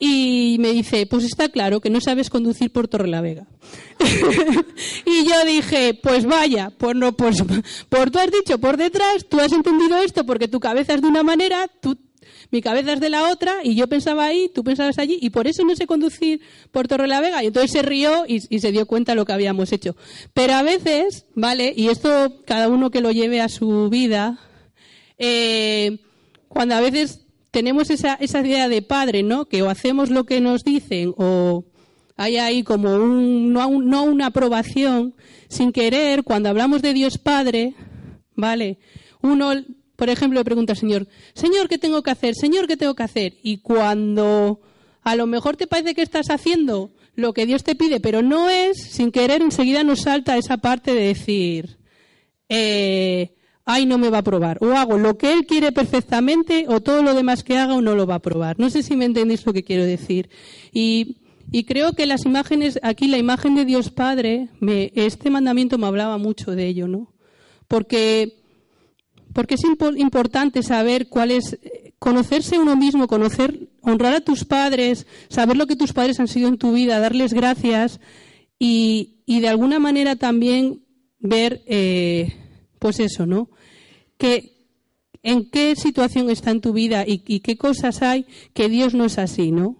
Y 0.00 0.56
me 0.60 0.72
dice, 0.72 1.06
pues 1.06 1.24
está 1.24 1.48
claro 1.48 1.80
que 1.80 1.90
no 1.90 2.00
sabes 2.00 2.30
conducir 2.30 2.70
por 2.70 2.86
Torrelavega. 2.86 3.48
y 5.04 5.24
yo 5.24 5.44
dije, 5.44 5.98
pues 6.00 6.24
vaya, 6.24 6.70
pues 6.78 6.94
no, 6.94 7.16
pues 7.16 7.42
por 7.88 8.10
tú 8.10 8.20
has 8.20 8.30
dicho 8.30 8.58
por 8.58 8.76
detrás, 8.76 9.26
tú 9.28 9.40
has 9.40 9.52
entendido 9.52 9.98
esto 9.98 10.24
porque 10.24 10.46
tu 10.46 10.60
cabeza 10.60 10.94
es 10.94 11.02
de 11.02 11.08
una 11.08 11.24
manera, 11.24 11.68
tú, 11.80 11.98
mi 12.52 12.62
cabeza 12.62 12.92
es 12.92 13.00
de 13.00 13.10
la 13.10 13.28
otra, 13.28 13.56
y 13.64 13.74
yo 13.74 13.88
pensaba 13.88 14.24
ahí, 14.26 14.48
tú 14.54 14.62
pensabas 14.62 14.98
allí, 14.98 15.18
y 15.20 15.30
por 15.30 15.48
eso 15.48 15.64
no 15.64 15.74
sé 15.74 15.88
conducir 15.88 16.40
por 16.70 16.86
Torrelavega. 16.86 17.42
Y 17.42 17.48
entonces 17.48 17.72
se 17.72 17.82
rió 17.82 18.24
y, 18.26 18.40
y 18.54 18.60
se 18.60 18.70
dio 18.70 18.86
cuenta 18.86 19.12
de 19.12 19.16
lo 19.16 19.24
que 19.24 19.32
habíamos 19.32 19.72
hecho. 19.72 19.96
Pero 20.32 20.54
a 20.54 20.62
veces, 20.62 21.26
¿vale? 21.34 21.74
Y 21.76 21.88
esto 21.88 22.40
cada 22.46 22.68
uno 22.68 22.90
que 22.90 23.00
lo 23.00 23.10
lleve 23.10 23.40
a 23.40 23.48
su 23.48 23.88
vida, 23.90 24.38
eh, 25.18 25.98
cuando 26.48 26.74
a 26.74 26.80
veces 26.80 27.26
tenemos 27.50 27.90
esa, 27.90 28.18
idea 28.20 28.68
de 28.68 28.82
padre, 28.82 29.22
¿no? 29.22 29.46
Que 29.46 29.62
o 29.62 29.70
hacemos 29.70 30.10
lo 30.10 30.24
que 30.24 30.40
nos 30.40 30.64
dicen 30.64 31.14
o 31.16 31.64
hay 32.16 32.36
ahí 32.36 32.62
como 32.62 32.94
un, 32.94 33.52
no, 33.52 33.70
no 33.80 34.02
una 34.04 34.26
aprobación, 34.26 35.14
sin 35.48 35.72
querer, 35.72 36.24
cuando 36.24 36.48
hablamos 36.48 36.82
de 36.82 36.92
Dios 36.92 37.16
Padre, 37.18 37.74
¿vale? 38.34 38.78
Uno, 39.22 39.52
por 39.96 40.10
ejemplo, 40.10 40.40
le 40.40 40.44
pregunta 40.44 40.72
al 40.72 40.78
Señor, 40.78 41.06
Señor, 41.34 41.68
¿qué 41.68 41.78
tengo 41.78 42.02
que 42.02 42.10
hacer? 42.10 42.34
Señor, 42.34 42.66
¿qué 42.66 42.76
tengo 42.76 42.94
que 42.94 43.04
hacer? 43.04 43.34
Y 43.42 43.58
cuando 43.58 44.60
a 45.02 45.16
lo 45.16 45.26
mejor 45.26 45.56
te 45.56 45.66
parece 45.66 45.94
que 45.94 46.02
estás 46.02 46.28
haciendo 46.30 46.90
lo 47.14 47.32
que 47.32 47.46
Dios 47.46 47.64
te 47.64 47.74
pide, 47.74 47.98
pero 47.98 48.22
no 48.22 48.50
es, 48.50 48.78
sin 48.78 49.10
querer, 49.10 49.42
enseguida 49.42 49.82
nos 49.82 50.02
salta 50.02 50.36
esa 50.36 50.58
parte 50.58 50.94
de 50.94 51.06
decir, 51.08 51.78
eh, 52.48 53.37
ay, 53.70 53.84
no 53.84 53.98
me 53.98 54.08
va 54.08 54.16
a 54.16 54.20
aprobar. 54.20 54.56
O 54.62 54.72
hago 54.72 54.96
lo 54.96 55.18
que 55.18 55.30
él 55.30 55.44
quiere 55.44 55.72
perfectamente 55.72 56.64
o 56.68 56.80
todo 56.80 57.02
lo 57.02 57.12
demás 57.12 57.44
que 57.44 57.58
haga 57.58 57.74
o 57.74 57.82
no 57.82 57.94
lo 57.94 58.06
va 58.06 58.14
a 58.14 58.16
aprobar. 58.16 58.58
No 58.58 58.70
sé 58.70 58.82
si 58.82 58.96
me 58.96 59.04
entendéis 59.04 59.44
lo 59.44 59.52
que 59.52 59.62
quiero 59.62 59.84
decir. 59.84 60.30
Y, 60.72 61.16
creo 61.66 61.92
que 61.92 62.06
las 62.06 62.24
imágenes, 62.24 62.80
aquí 62.82 63.08
la 63.08 63.18
imagen 63.18 63.54
de 63.54 63.66
Dios 63.66 63.90
Padre, 63.90 64.48
me, 64.58 64.90
este 64.94 65.28
mandamiento 65.28 65.76
me 65.76 65.86
hablaba 65.86 66.16
mucho 66.16 66.52
de 66.52 66.66
ello, 66.66 66.88
¿no? 66.88 67.12
Porque, 67.68 68.38
porque 69.34 69.56
es 69.56 69.62
importante 69.96 70.62
saber 70.62 71.10
cuál 71.10 71.30
es, 71.30 71.58
conocerse 71.98 72.58
uno 72.58 72.74
mismo, 72.74 73.06
conocer, 73.06 73.68
honrar 73.82 74.14
a 74.14 74.20
tus 74.22 74.46
padres, 74.46 75.06
saber 75.28 75.58
lo 75.58 75.66
que 75.66 75.76
tus 75.76 75.92
padres 75.92 76.18
han 76.20 76.28
sido 76.28 76.48
en 76.48 76.56
tu 76.56 76.72
vida, 76.72 77.00
darles 77.00 77.34
gracias 77.34 78.00
y, 78.58 79.20
y 79.26 79.40
de 79.40 79.48
alguna 79.48 79.78
manera 79.78 80.16
también 80.16 80.84
ver, 81.18 81.62
eh, 81.66 82.34
pues 82.78 82.98
eso, 83.00 83.26
¿no? 83.26 83.50
Que 84.18 84.58
en 85.22 85.48
qué 85.50 85.74
situación 85.76 86.30
está 86.30 86.50
en 86.50 86.60
tu 86.60 86.72
vida 86.72 87.04
y, 87.06 87.18
qué 87.40 87.56
cosas 87.56 88.02
hay 88.02 88.26
que 88.54 88.68
Dios 88.68 88.94
no 88.94 89.04
es 89.04 89.18
así, 89.18 89.50
¿no? 89.50 89.76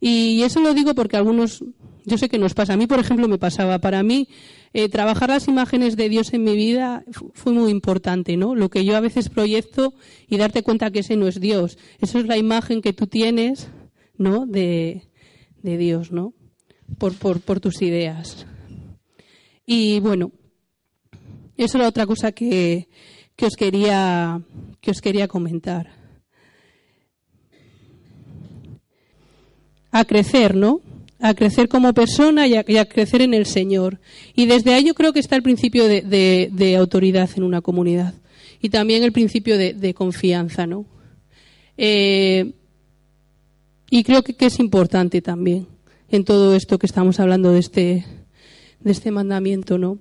Y 0.00 0.42
eso 0.42 0.60
lo 0.60 0.72
digo 0.72 0.94
porque 0.94 1.16
algunos, 1.16 1.62
yo 2.06 2.16
sé 2.16 2.28
que 2.28 2.38
nos 2.38 2.54
pasa. 2.54 2.72
A 2.72 2.76
mí, 2.76 2.86
por 2.86 2.98
ejemplo, 2.98 3.28
me 3.28 3.36
pasaba. 3.36 3.80
Para 3.80 4.02
mí, 4.02 4.28
eh, 4.72 4.88
trabajar 4.88 5.28
las 5.28 5.46
imágenes 5.46 5.94
de 5.96 6.08
Dios 6.08 6.32
en 6.32 6.44
mi 6.44 6.56
vida 6.56 7.04
fue 7.34 7.52
muy 7.52 7.70
importante, 7.70 8.38
¿no? 8.38 8.54
Lo 8.54 8.70
que 8.70 8.84
yo 8.84 8.96
a 8.96 9.00
veces 9.00 9.28
proyecto 9.28 9.92
y 10.26 10.38
darte 10.38 10.62
cuenta 10.62 10.90
que 10.90 11.00
ese 11.00 11.16
no 11.16 11.28
es 11.28 11.38
Dios. 11.38 11.76
Eso 12.00 12.18
es 12.18 12.26
la 12.26 12.38
imagen 12.38 12.80
que 12.80 12.94
tú 12.94 13.06
tienes, 13.06 13.68
¿no? 14.16 14.46
De, 14.46 15.02
de 15.62 15.76
Dios, 15.76 16.12
¿no? 16.12 16.32
Por, 16.96 17.14
por, 17.14 17.40
por 17.40 17.60
tus 17.60 17.82
ideas. 17.82 18.46
Y 19.66 20.00
bueno, 20.00 20.32
eso 21.58 21.76
era 21.76 21.88
otra 21.88 22.06
cosa 22.06 22.32
que, 22.32 22.88
que 23.40 23.46
os 23.46 23.56
quería, 23.56 24.42
que 24.82 24.90
os 24.90 25.00
quería 25.00 25.26
comentar. 25.26 25.88
A 29.90 30.04
crecer, 30.04 30.54
¿no? 30.54 30.82
A 31.20 31.32
crecer 31.32 31.70
como 31.70 31.94
persona 31.94 32.46
y 32.46 32.54
a, 32.54 32.84
crecer 32.84 33.22
en 33.22 33.32
el 33.32 33.46
Señor. 33.46 33.98
Y 34.34 34.44
desde 34.44 34.74
ahí 34.74 34.84
yo 34.84 34.92
creo 34.92 35.14
que 35.14 35.20
está 35.20 35.36
el 35.36 35.42
principio 35.42 35.88
de, 35.88 36.76
autoridad 36.78 37.30
en 37.34 37.44
una 37.44 37.62
comunidad. 37.62 38.12
Y 38.60 38.68
también 38.68 39.04
el 39.04 39.12
principio 39.12 39.56
de, 39.56 39.94
confianza, 39.94 40.66
¿no? 40.66 40.84
Eh, 41.78 42.52
y 43.88 44.04
creo 44.04 44.22
que, 44.22 44.34
que, 44.34 44.46
es 44.46 44.60
importante 44.60 45.22
también 45.22 45.66
en 46.10 46.24
todo 46.24 46.54
esto 46.54 46.78
que 46.78 46.84
estamos 46.84 47.18
hablando 47.18 47.52
de 47.52 47.60
este, 47.60 48.04
de 48.80 48.92
este 48.92 49.10
mandamiento, 49.10 49.78
¿no? 49.78 49.96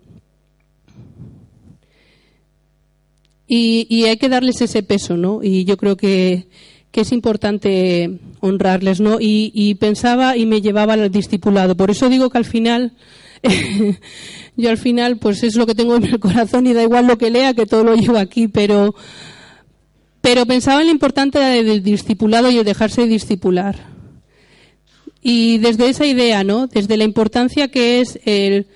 Y, 3.52 4.04
hay 4.06 4.18
que 4.18 4.30
darles 4.30 4.62
ese 4.62 4.84
peso, 4.84 5.18
¿no? 5.18 5.40
Y 5.42 5.66
yo 5.66 5.76
creo 5.76 5.98
que, 5.98 6.46
es 6.94 7.12
importante 7.12 8.20
honrarles, 8.42 9.00
¿no? 9.00 9.18
Y, 9.20 9.74
pensaba 9.80 10.38
y 10.38 10.46
me 10.46 10.62
llevaba 10.62 10.94
al 10.94 11.10
discipulado. 11.10 11.76
Por 11.76 11.90
eso 11.90 12.10
digo 12.10 12.30
que 12.30 12.38
al 12.38 12.46
final, 12.46 12.94
yo 14.56 14.70
al 14.70 14.78
final, 14.78 15.18
pues 15.18 15.42
es 15.42 15.56
lo 15.56 15.66
que 15.66 15.74
tengo 15.74 15.96
en 15.96 16.04
el 16.04 16.20
corazón 16.20 16.68
y 16.68 16.74
da 16.74 16.84
igual 16.84 17.08
lo 17.08 17.18
que 17.18 17.32
lea, 17.32 17.56
que 17.56 17.66
todo 17.66 17.84
lo 17.84 17.96
llevo 17.96 18.18
aquí, 18.18 18.48
pero, 18.48 18.94
pero 20.22 20.46
pensaba 20.46 20.82
en 20.82 20.88
lo 20.88 20.94
importante 20.94 21.40
del 21.40 21.82
discipulado 21.82 22.52
y 22.52 22.60
el 22.60 22.66
dejarse 22.66 23.08
discipular. 23.08 23.88
Y 25.24 25.58
desde 25.58 25.90
esa 25.90 26.06
idea, 26.06 26.44
¿no? 26.44 26.68
Desde 26.68 26.98
la 26.98 27.04
importancia 27.04 27.70
que 27.70 28.00
es 28.00 28.20
el, 28.26 28.68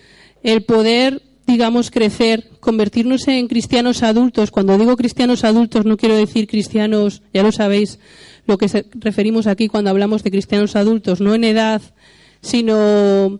el 0.42 0.64
poder 0.64 1.22
digamos, 1.46 1.92
crecer, 1.92 2.50
convertirnos 2.60 3.28
en 3.28 3.48
cristianos 3.48 4.04
adultos. 4.04 4.52
Cuando 4.52 4.78
digo 4.78 4.96
cristianos 4.96 5.44
adultos 5.44 5.86
no 5.86 5.98
quiero 5.98 6.16
decir 6.16 6.48
cristianos, 6.48 7.22
ya 7.34 7.44
lo 7.44 7.52
sabéis, 7.52 8.00
lo 8.46 8.58
que 8.58 8.86
referimos 8.96 9.48
aquí 9.48 9.68
cuando 9.68 9.90
hablamos 9.90 10.24
de 10.24 10.32
cristianos 10.32 10.76
adultos, 10.76 11.22
no 11.22 11.34
en 11.36 11.44
edad, 11.44 11.82
sino, 12.42 13.40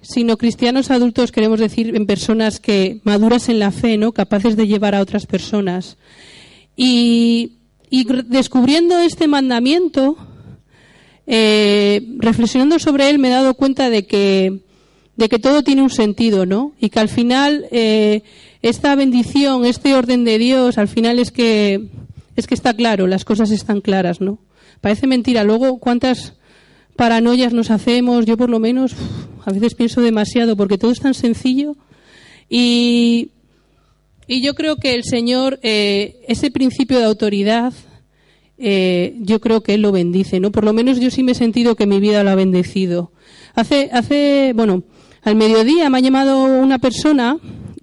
sino 0.00 0.36
cristianos 0.36 0.90
adultos 0.90 1.32
queremos 1.32 1.60
decir 1.60 1.94
en 1.96 2.06
personas 2.06 2.60
que 2.60 3.00
maduras 3.04 3.48
en 3.48 3.58
la 3.58 3.70
fe, 3.70 3.96
¿no? 3.96 4.12
Capaces 4.12 4.56
de 4.56 4.66
llevar 4.66 4.94
a 4.94 5.00
otras 5.00 5.26
personas. 5.26 5.96
Y, 6.76 7.54
descubriendo 8.26 9.00
este 9.00 9.26
mandamiento, 9.26 10.16
eh, 11.26 12.06
reflexionando 12.18 12.78
sobre 12.78 13.10
él, 13.10 13.18
me 13.18 13.28
he 13.28 13.32
dado 13.32 13.54
cuenta 13.54 13.90
de 13.90 14.06
que 14.06 14.60
de 15.18 15.28
que 15.28 15.40
todo 15.40 15.64
tiene 15.64 15.82
un 15.82 15.90
sentido, 15.90 16.46
¿no? 16.46 16.72
Y 16.78 16.90
que 16.90 17.00
al 17.00 17.08
final 17.08 17.66
eh, 17.72 18.22
esta 18.62 18.94
bendición, 18.94 19.66
este 19.66 19.94
orden 19.94 20.24
de 20.24 20.38
Dios, 20.38 20.78
al 20.78 20.86
final 20.86 21.18
es 21.18 21.32
que 21.32 21.88
es 22.36 22.46
que 22.46 22.54
está 22.54 22.72
claro, 22.72 23.08
las 23.08 23.24
cosas 23.24 23.50
están 23.50 23.80
claras, 23.80 24.20
¿no? 24.20 24.38
Parece 24.80 25.08
mentira. 25.08 25.42
Luego, 25.42 25.80
¿cuántas 25.80 26.34
paranoias 26.94 27.52
nos 27.52 27.72
hacemos? 27.72 28.26
Yo 28.26 28.36
por 28.36 28.48
lo 28.48 28.60
menos 28.60 28.94
a 29.44 29.50
veces 29.50 29.74
pienso 29.74 30.00
demasiado 30.00 30.56
porque 30.56 30.78
todo 30.78 30.92
es 30.92 31.00
tan 31.00 31.14
sencillo 31.14 31.74
y, 32.48 33.32
y 34.28 34.40
yo 34.40 34.54
creo 34.54 34.76
que 34.76 34.94
el 34.94 35.02
Señor, 35.02 35.58
eh, 35.64 36.20
ese 36.28 36.52
principio 36.52 37.00
de 37.00 37.06
autoridad, 37.06 37.72
eh, 38.56 39.16
yo 39.18 39.40
creo 39.40 39.64
que 39.64 39.74
Él 39.74 39.82
lo 39.82 39.90
bendice, 39.90 40.38
¿no? 40.38 40.52
Por 40.52 40.62
lo 40.64 40.72
menos 40.72 41.00
yo 41.00 41.10
sí 41.10 41.24
me 41.24 41.32
he 41.32 41.34
sentido 41.34 41.74
que 41.74 41.86
mi 41.86 41.98
vida 41.98 42.22
lo 42.22 42.30
ha 42.30 42.36
bendecido. 42.36 43.10
Hace, 43.56 43.90
hace, 43.92 44.52
bueno, 44.54 44.84
al 45.22 45.36
mediodía 45.36 45.90
me 45.90 45.98
ha 45.98 46.00
llamado 46.00 46.44
una 46.44 46.78
persona 46.78 47.38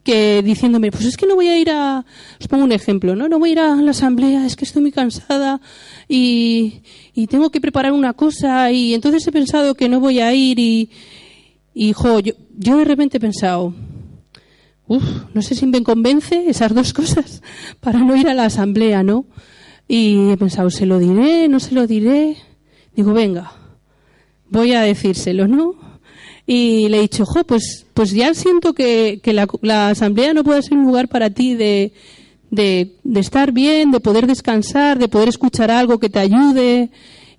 que 0.05 0.43
diciéndome, 0.43 0.91
pues 0.91 1.05
es 1.05 1.17
que 1.17 1.25
no 1.25 1.35
voy 1.35 1.47
a 1.47 1.57
ir 1.57 1.71
a, 1.71 2.05
os 2.39 2.47
pongo 2.47 2.63
un 2.63 2.71
ejemplo, 2.71 3.15
¿no? 3.15 3.27
No 3.27 3.39
voy 3.39 3.49
a 3.49 3.51
ir 3.53 3.59
a 3.59 3.75
la 3.75 3.91
asamblea, 3.91 4.45
es 4.45 4.55
que 4.55 4.63
estoy 4.63 4.83
muy 4.83 4.91
cansada 4.91 5.59
y, 6.07 6.83
y 7.15 7.25
tengo 7.25 7.49
que 7.49 7.59
preparar 7.59 7.91
una 7.91 8.13
cosa 8.13 8.71
y 8.71 8.93
entonces 8.93 9.25
he 9.25 9.31
pensado 9.31 9.73
que 9.73 9.89
no 9.89 9.99
voy 9.99 10.19
a 10.19 10.31
ir 10.33 10.59
y, 10.59 10.91
y 11.73 11.93
jo, 11.93 12.19
yo, 12.19 12.33
yo 12.55 12.77
de 12.77 12.85
repente 12.85 13.17
he 13.17 13.19
pensado, 13.19 13.73
uff, 14.87 15.03
no 15.33 15.41
sé 15.41 15.55
si 15.55 15.65
me 15.65 15.81
convence 15.81 16.49
esas 16.49 16.73
dos 16.73 16.93
cosas 16.93 17.41
para 17.79 17.99
no 17.99 18.15
ir 18.15 18.29
a 18.29 18.35
la 18.35 18.45
asamblea, 18.45 19.01
¿no? 19.01 19.25
Y 19.87 20.29
he 20.29 20.37
pensado, 20.37 20.69
¿se 20.69 20.85
lo 20.85 20.99
diré? 20.99 21.47
¿No 21.47 21.59
se 21.59 21.73
lo 21.73 21.87
diré? 21.87 22.37
Digo, 22.95 23.11
venga, 23.13 23.51
voy 24.49 24.73
a 24.73 24.81
decírselo, 24.81 25.47
¿no? 25.47 25.84
Y 26.47 26.89
le 26.89 26.97
he 26.97 27.01
dicho, 27.01 27.25
jo, 27.25 27.43
pues, 27.43 27.85
pues 27.93 28.11
ya 28.11 28.33
siento 28.33 28.73
que, 28.73 29.19
que 29.23 29.33
la, 29.33 29.47
la, 29.61 29.89
asamblea 29.89 30.33
no 30.33 30.43
puede 30.43 30.61
ser 30.61 30.77
un 30.77 30.85
lugar 30.85 31.07
para 31.07 31.29
ti 31.31 31.55
de, 31.55 31.91
de, 32.51 32.91
estar 33.15 33.51
bien, 33.51 33.91
de 33.91 33.99
poder 33.99 34.27
descansar, 34.27 34.99
de 34.99 35.07
poder 35.07 35.29
escuchar 35.29 35.71
algo 35.71 35.99
que 35.99 36.09
te 36.09 36.19
ayude. 36.19 36.89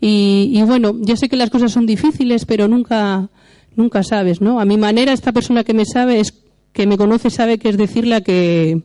Y, 0.01 0.51
y, 0.53 0.63
bueno, 0.63 0.97
yo 1.01 1.17
sé 1.17 1.29
que 1.29 1.37
las 1.37 1.51
cosas 1.51 1.73
son 1.73 1.87
difíciles, 1.87 2.45
pero 2.47 2.67
nunca, 2.67 3.29
nunca 3.77 4.03
sabes, 4.03 4.41
¿no? 4.41 4.61
A 4.61 4.65
mi 4.65 4.77
manera, 4.77 5.13
esta 5.13 5.33
persona 5.33 5.63
que 5.63 5.75
me 5.75 5.85
sabe, 5.85 6.19
es, 6.21 6.35
que 6.73 6.87
me 6.87 6.99
conoce, 6.99 7.31
sabe 7.31 7.59
que 7.59 7.69
es 7.69 7.77
decirle 7.77 8.23
que, 8.23 8.83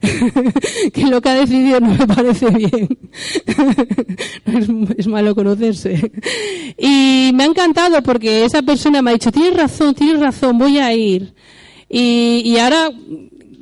que 0.92 1.06
lo 1.06 1.20
que 1.20 1.28
ha 1.28 1.34
decidido 1.34 1.80
no 1.80 1.94
me 1.94 2.06
parece 2.06 2.50
bien. 2.50 2.88
es, 4.96 5.06
malo 5.06 5.34
conocerse. 5.34 6.12
Y 6.76 7.30
me 7.34 7.44
ha 7.44 7.46
encantado 7.46 8.02
porque 8.02 8.44
esa 8.44 8.62
persona 8.62 9.02
me 9.02 9.10
ha 9.10 9.14
dicho, 9.14 9.32
tienes 9.32 9.54
razón, 9.54 9.94
tienes 9.94 10.20
razón, 10.20 10.58
voy 10.58 10.78
a 10.78 10.94
ir. 10.94 11.34
Y, 11.88 12.56
ahora, 12.58 12.90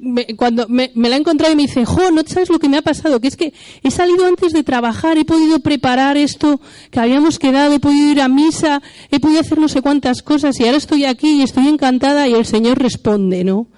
me, 0.01 0.27
cuando 0.37 0.67
me, 0.69 0.91
la 0.95 1.17
he 1.17 1.19
encontrado 1.19 1.53
y 1.53 1.57
me 1.57 1.63
dice, 1.63 1.85
jo, 1.85 2.11
no 2.11 2.23
sabes 2.27 2.51
lo 2.51 2.59
que 2.59 2.69
me 2.69 2.77
ha 2.77 2.83
pasado, 2.83 3.21
que 3.21 3.29
es 3.29 3.37
que 3.37 3.55
he 3.83 3.91
salido 3.91 4.27
antes 4.27 4.53
de 4.53 4.65
trabajar, 4.65 5.17
he 5.17 5.25
podido 5.25 5.61
preparar 5.61 6.17
esto 6.17 6.61
que 6.91 7.01
habíamos 7.01 7.39
quedado, 7.39 7.75
he 7.75 7.81
podido 7.81 8.11
ir 8.11 8.21
a 8.21 8.29
misa, 8.29 8.83
he 9.11 9.21
podido 9.21 9.41
hacer 9.41 9.59
no 9.59 9.69
sé 9.69 9.81
cuántas 9.81 10.23
cosas 10.23 10.59
y 10.59 10.65
ahora 10.65 10.77
estoy 10.77 11.05
aquí 11.05 11.39
y 11.39 11.43
estoy 11.43 11.69
encantada 11.69 12.27
y 12.27 12.35
el 12.35 12.45
Señor 12.45 12.79
responde, 12.79 13.45
¿no? 13.45 13.69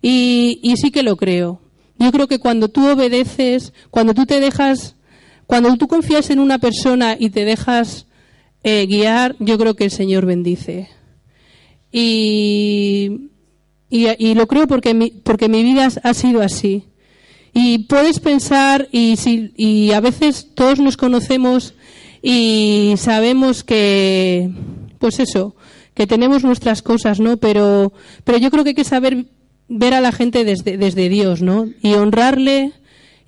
Y 0.00 0.74
sí 0.76 0.90
que 0.90 1.02
lo 1.02 1.16
creo. 1.16 1.67
Yo 1.98 2.12
creo 2.12 2.28
que 2.28 2.38
cuando 2.38 2.68
tú 2.68 2.88
obedeces, 2.88 3.72
cuando 3.90 4.14
tú 4.14 4.24
te 4.24 4.40
dejas, 4.40 4.94
cuando 5.46 5.76
tú 5.76 5.88
confías 5.88 6.30
en 6.30 6.38
una 6.38 6.58
persona 6.58 7.16
y 7.18 7.30
te 7.30 7.44
dejas 7.44 8.06
eh, 8.62 8.86
guiar, 8.86 9.34
yo 9.38 9.58
creo 9.58 9.74
que 9.74 9.84
el 9.84 9.90
Señor 9.90 10.24
bendice. 10.24 10.88
Y, 11.90 13.30
y, 13.90 14.06
y 14.18 14.34
lo 14.34 14.46
creo 14.46 14.66
porque 14.66 14.94
mi, 14.94 15.10
porque 15.10 15.48
mi 15.48 15.62
vida 15.64 15.88
ha 16.02 16.14
sido 16.14 16.42
así. 16.42 16.84
Y 17.52 17.86
puedes 17.86 18.20
pensar, 18.20 18.88
y, 18.92 19.16
si, 19.16 19.52
y 19.56 19.92
a 19.92 20.00
veces 20.00 20.48
todos 20.54 20.78
nos 20.78 20.96
conocemos 20.96 21.74
y 22.22 22.94
sabemos 22.98 23.64
que, 23.64 24.50
pues 24.98 25.18
eso, 25.18 25.56
que 25.94 26.06
tenemos 26.06 26.44
nuestras 26.44 26.82
cosas, 26.82 27.18
¿no? 27.18 27.38
Pero, 27.38 27.92
pero 28.22 28.38
yo 28.38 28.50
creo 28.50 28.62
que 28.62 28.70
hay 28.70 28.76
que 28.76 28.84
saber 28.84 29.26
ver 29.68 29.94
a 29.94 30.00
la 30.00 30.12
gente 30.12 30.44
desde, 30.44 30.76
desde 30.76 31.08
Dios, 31.08 31.42
¿no? 31.42 31.68
Y 31.82 31.94
honrarle, 31.94 32.72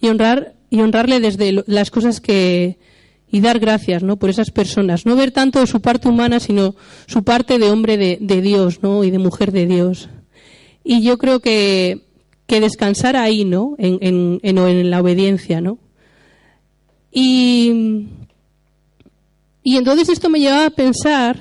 y 0.01 0.09
honrar, 0.09 0.55
y 0.71 0.81
honrarle 0.81 1.21
desde 1.21 1.63
las 1.67 1.91
cosas 1.91 2.21
que, 2.21 2.79
y 3.31 3.41
dar 3.41 3.59
gracias, 3.59 4.03
¿no? 4.03 4.17
Por 4.17 4.31
esas 4.31 4.51
personas. 4.51 5.07
No 5.07 5.17
ver 5.17 5.31
tanto 5.31 5.67
su 5.67 5.81
parte 5.81 6.09
humana, 6.09 6.41
sino 6.41 6.75
su 7.07 7.23
parte 7.23 7.59
de 7.59 7.71
hombre 7.71 7.97
de, 7.97 8.41
Dios, 8.41 8.83
¿no? 8.83 9.05
Y 9.05 9.11
de 9.11 9.19
mujer 9.19 9.53
de 9.53 9.67
Dios. 9.67 10.09
Y 10.83 11.03
yo 11.03 11.19
creo 11.19 11.41
que, 11.41 12.01
que 12.47 12.61
descansar 12.61 13.17
ahí, 13.17 13.45
¿no? 13.45 13.77
En, 13.79 13.99
en, 14.01 14.41
en, 14.43 14.59
en 14.59 14.91
la 14.91 15.01
obediencia, 15.01 15.61
¿no? 15.61 15.79
Y, 17.13 18.07
y 19.63 19.77
entonces 19.77 20.09
esto 20.09 20.31
me 20.31 20.41
lleva 20.41 20.67
a 20.67 20.71
pensar 20.71 21.37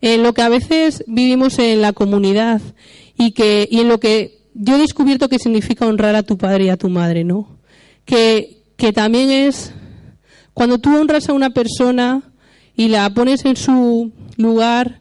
en 0.00 0.22
lo 0.22 0.34
que 0.34 0.42
a 0.42 0.48
veces 0.48 1.02
vivimos 1.06 1.58
en 1.58 1.80
la 1.80 1.92
comunidad 1.92 2.60
y 3.16 3.32
que 3.32 3.68
y 3.70 3.80
en 3.80 3.88
lo 3.88 3.98
que 3.98 4.44
yo 4.54 4.76
he 4.76 4.78
descubierto 4.78 5.28
que 5.28 5.38
significa 5.38 5.86
honrar 5.86 6.14
a 6.14 6.22
tu 6.22 6.38
padre 6.38 6.64
y 6.64 6.68
a 6.68 6.76
tu 6.76 6.88
madre, 6.88 7.24
¿no? 7.24 7.58
Que, 8.04 8.62
que 8.76 8.92
también 8.92 9.30
es 9.30 9.72
cuando 10.52 10.78
tú 10.78 10.96
honras 10.96 11.28
a 11.28 11.32
una 11.32 11.50
persona 11.50 12.22
y 12.76 12.88
la 12.88 13.10
pones 13.10 13.44
en 13.44 13.56
su 13.56 14.12
lugar, 14.36 15.00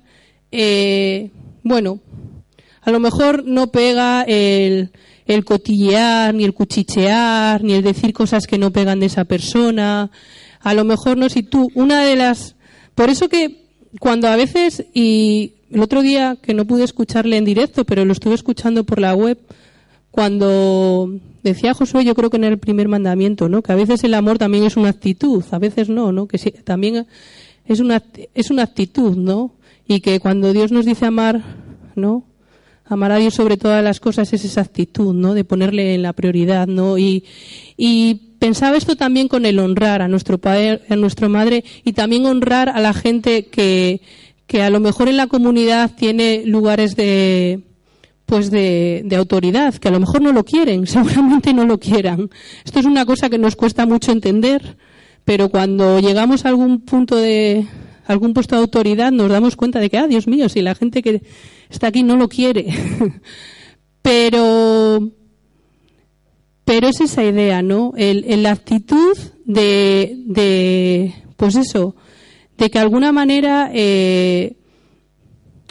eh, 0.51 1.31
bueno, 1.63 1.99
a 2.81 2.91
lo 2.91 2.99
mejor 2.99 3.45
no 3.45 3.71
pega 3.71 4.23
el, 4.23 4.91
el 5.25 5.45
cotillear, 5.45 6.33
ni 6.33 6.43
el 6.43 6.53
cuchichear, 6.53 7.63
ni 7.63 7.73
el 7.73 7.83
decir 7.83 8.13
cosas 8.13 8.47
que 8.47 8.57
no 8.57 8.71
pegan 8.71 8.99
de 8.99 9.05
esa 9.05 9.25
persona. 9.25 10.11
A 10.59 10.73
lo 10.73 10.83
mejor 10.83 11.17
no, 11.17 11.29
si 11.29 11.43
tú, 11.43 11.69
una 11.75 12.03
de 12.03 12.15
las, 12.15 12.55
por 12.95 13.09
eso 13.09 13.29
que 13.29 13.62
cuando 13.99 14.27
a 14.27 14.35
veces, 14.35 14.85
y 14.93 15.53
el 15.71 15.81
otro 15.81 16.01
día 16.01 16.37
que 16.41 16.53
no 16.53 16.65
pude 16.65 16.83
escucharle 16.83 17.37
en 17.37 17.45
directo, 17.45 17.85
pero 17.85 18.05
lo 18.05 18.13
estuve 18.13 18.35
escuchando 18.35 18.83
por 18.83 18.99
la 18.99 19.15
web, 19.15 19.39
cuando 20.11 21.11
decía 21.43 21.73
Josué, 21.73 22.05
yo 22.05 22.15
creo 22.15 22.29
que 22.29 22.37
en 22.37 22.43
el 22.43 22.59
primer 22.59 22.87
mandamiento, 22.87 23.49
¿no? 23.49 23.61
Que 23.61 23.71
a 23.71 23.75
veces 23.75 24.03
el 24.03 24.13
amor 24.13 24.37
también 24.37 24.63
es 24.63 24.77
una 24.77 24.89
actitud, 24.89 25.43
a 25.51 25.59
veces 25.59 25.89
no, 25.89 26.11
¿no? 26.11 26.27
Que 26.27 26.37
sí, 26.37 26.51
también 26.51 27.07
es 27.65 27.79
una, 27.79 28.03
es 28.33 28.51
una 28.51 28.63
actitud, 28.63 29.17
¿no? 29.17 29.55
Y 29.87 29.99
que 30.01 30.19
cuando 30.19 30.53
Dios 30.53 30.71
nos 30.71 30.85
dice 30.85 31.05
amar, 31.05 31.43
¿no? 31.95 32.23
Amar 32.85 33.11
a 33.11 33.17
Dios 33.17 33.33
sobre 33.33 33.57
todas 33.57 33.83
las 33.83 33.99
cosas 33.99 34.31
es 34.33 34.45
esa 34.45 34.61
actitud, 34.61 35.13
¿no? 35.13 35.33
De 35.33 35.43
ponerle 35.43 35.95
en 35.95 36.03
la 36.03 36.13
prioridad, 36.13 36.67
¿no? 36.67 36.97
Y, 36.97 37.25
y 37.75 38.32
pensaba 38.43 38.75
esto 38.75 38.97
también 38.97 39.29
con 39.29 39.45
el 39.45 39.57
honrar 39.57 40.01
a 40.01 40.09
nuestro 40.09 40.37
padre, 40.37 40.81
a 40.89 40.97
nuestra 40.97 41.29
madre 41.29 41.63
y 41.85 41.93
también 41.93 42.25
honrar 42.25 42.67
a 42.67 42.81
la 42.81 42.93
gente 42.93 43.45
que, 43.45 44.01
que 44.47 44.61
a 44.61 44.69
lo 44.69 44.81
mejor 44.81 45.07
en 45.07 45.15
la 45.15 45.27
comunidad 45.27 45.91
tiene 45.95 46.43
lugares 46.45 46.97
de 46.97 47.61
pues 48.25 48.51
de, 48.51 49.03
de, 49.05 49.15
autoridad, 49.15 49.75
que 49.75 49.87
a 49.87 49.91
lo 49.91 50.01
mejor 50.01 50.21
no 50.21 50.33
lo 50.33 50.43
quieren, 50.43 50.87
seguramente 50.87 51.53
no 51.53 51.65
lo 51.65 51.79
quieran. 51.79 52.29
Esto 52.65 52.81
es 52.81 52.85
una 52.85 53.05
cosa 53.05 53.29
que 53.29 53.37
nos 53.37 53.55
cuesta 53.55 53.85
mucho 53.85 54.11
entender, 54.11 54.75
pero 55.23 55.47
cuando 55.47 56.01
llegamos 56.01 56.43
a 56.43 56.49
algún 56.49 56.81
punto 56.81 57.15
de 57.15 57.65
algún 58.07 58.33
puesto 58.33 58.57
de 58.57 58.61
autoridad 58.63 59.13
nos 59.13 59.31
damos 59.31 59.55
cuenta 59.55 59.79
de 59.79 59.89
que, 59.89 59.97
ah, 59.97 60.07
Dios 60.07 60.27
mío, 60.27 60.49
si 60.49 60.61
la 60.61 60.75
gente 60.75 61.01
que 61.01 61.23
está 61.69 61.87
aquí 61.87 62.03
no 62.03 62.17
lo 62.17 62.27
quiere. 62.27 62.67
pero 64.01 65.13
pero 66.65 66.87
es 66.87 67.01
esa 67.01 67.23
idea, 67.23 67.61
¿no? 67.61 67.93
El, 67.97 68.43
la 68.43 68.51
actitud 68.51 69.17
de, 69.45 70.15
de, 70.25 71.13
pues 71.35 71.55
eso, 71.55 71.95
de 72.57 72.69
que 72.69 72.79
de 72.79 72.83
alguna 72.83 73.11
manera 73.11 73.69
eh, 73.73 74.55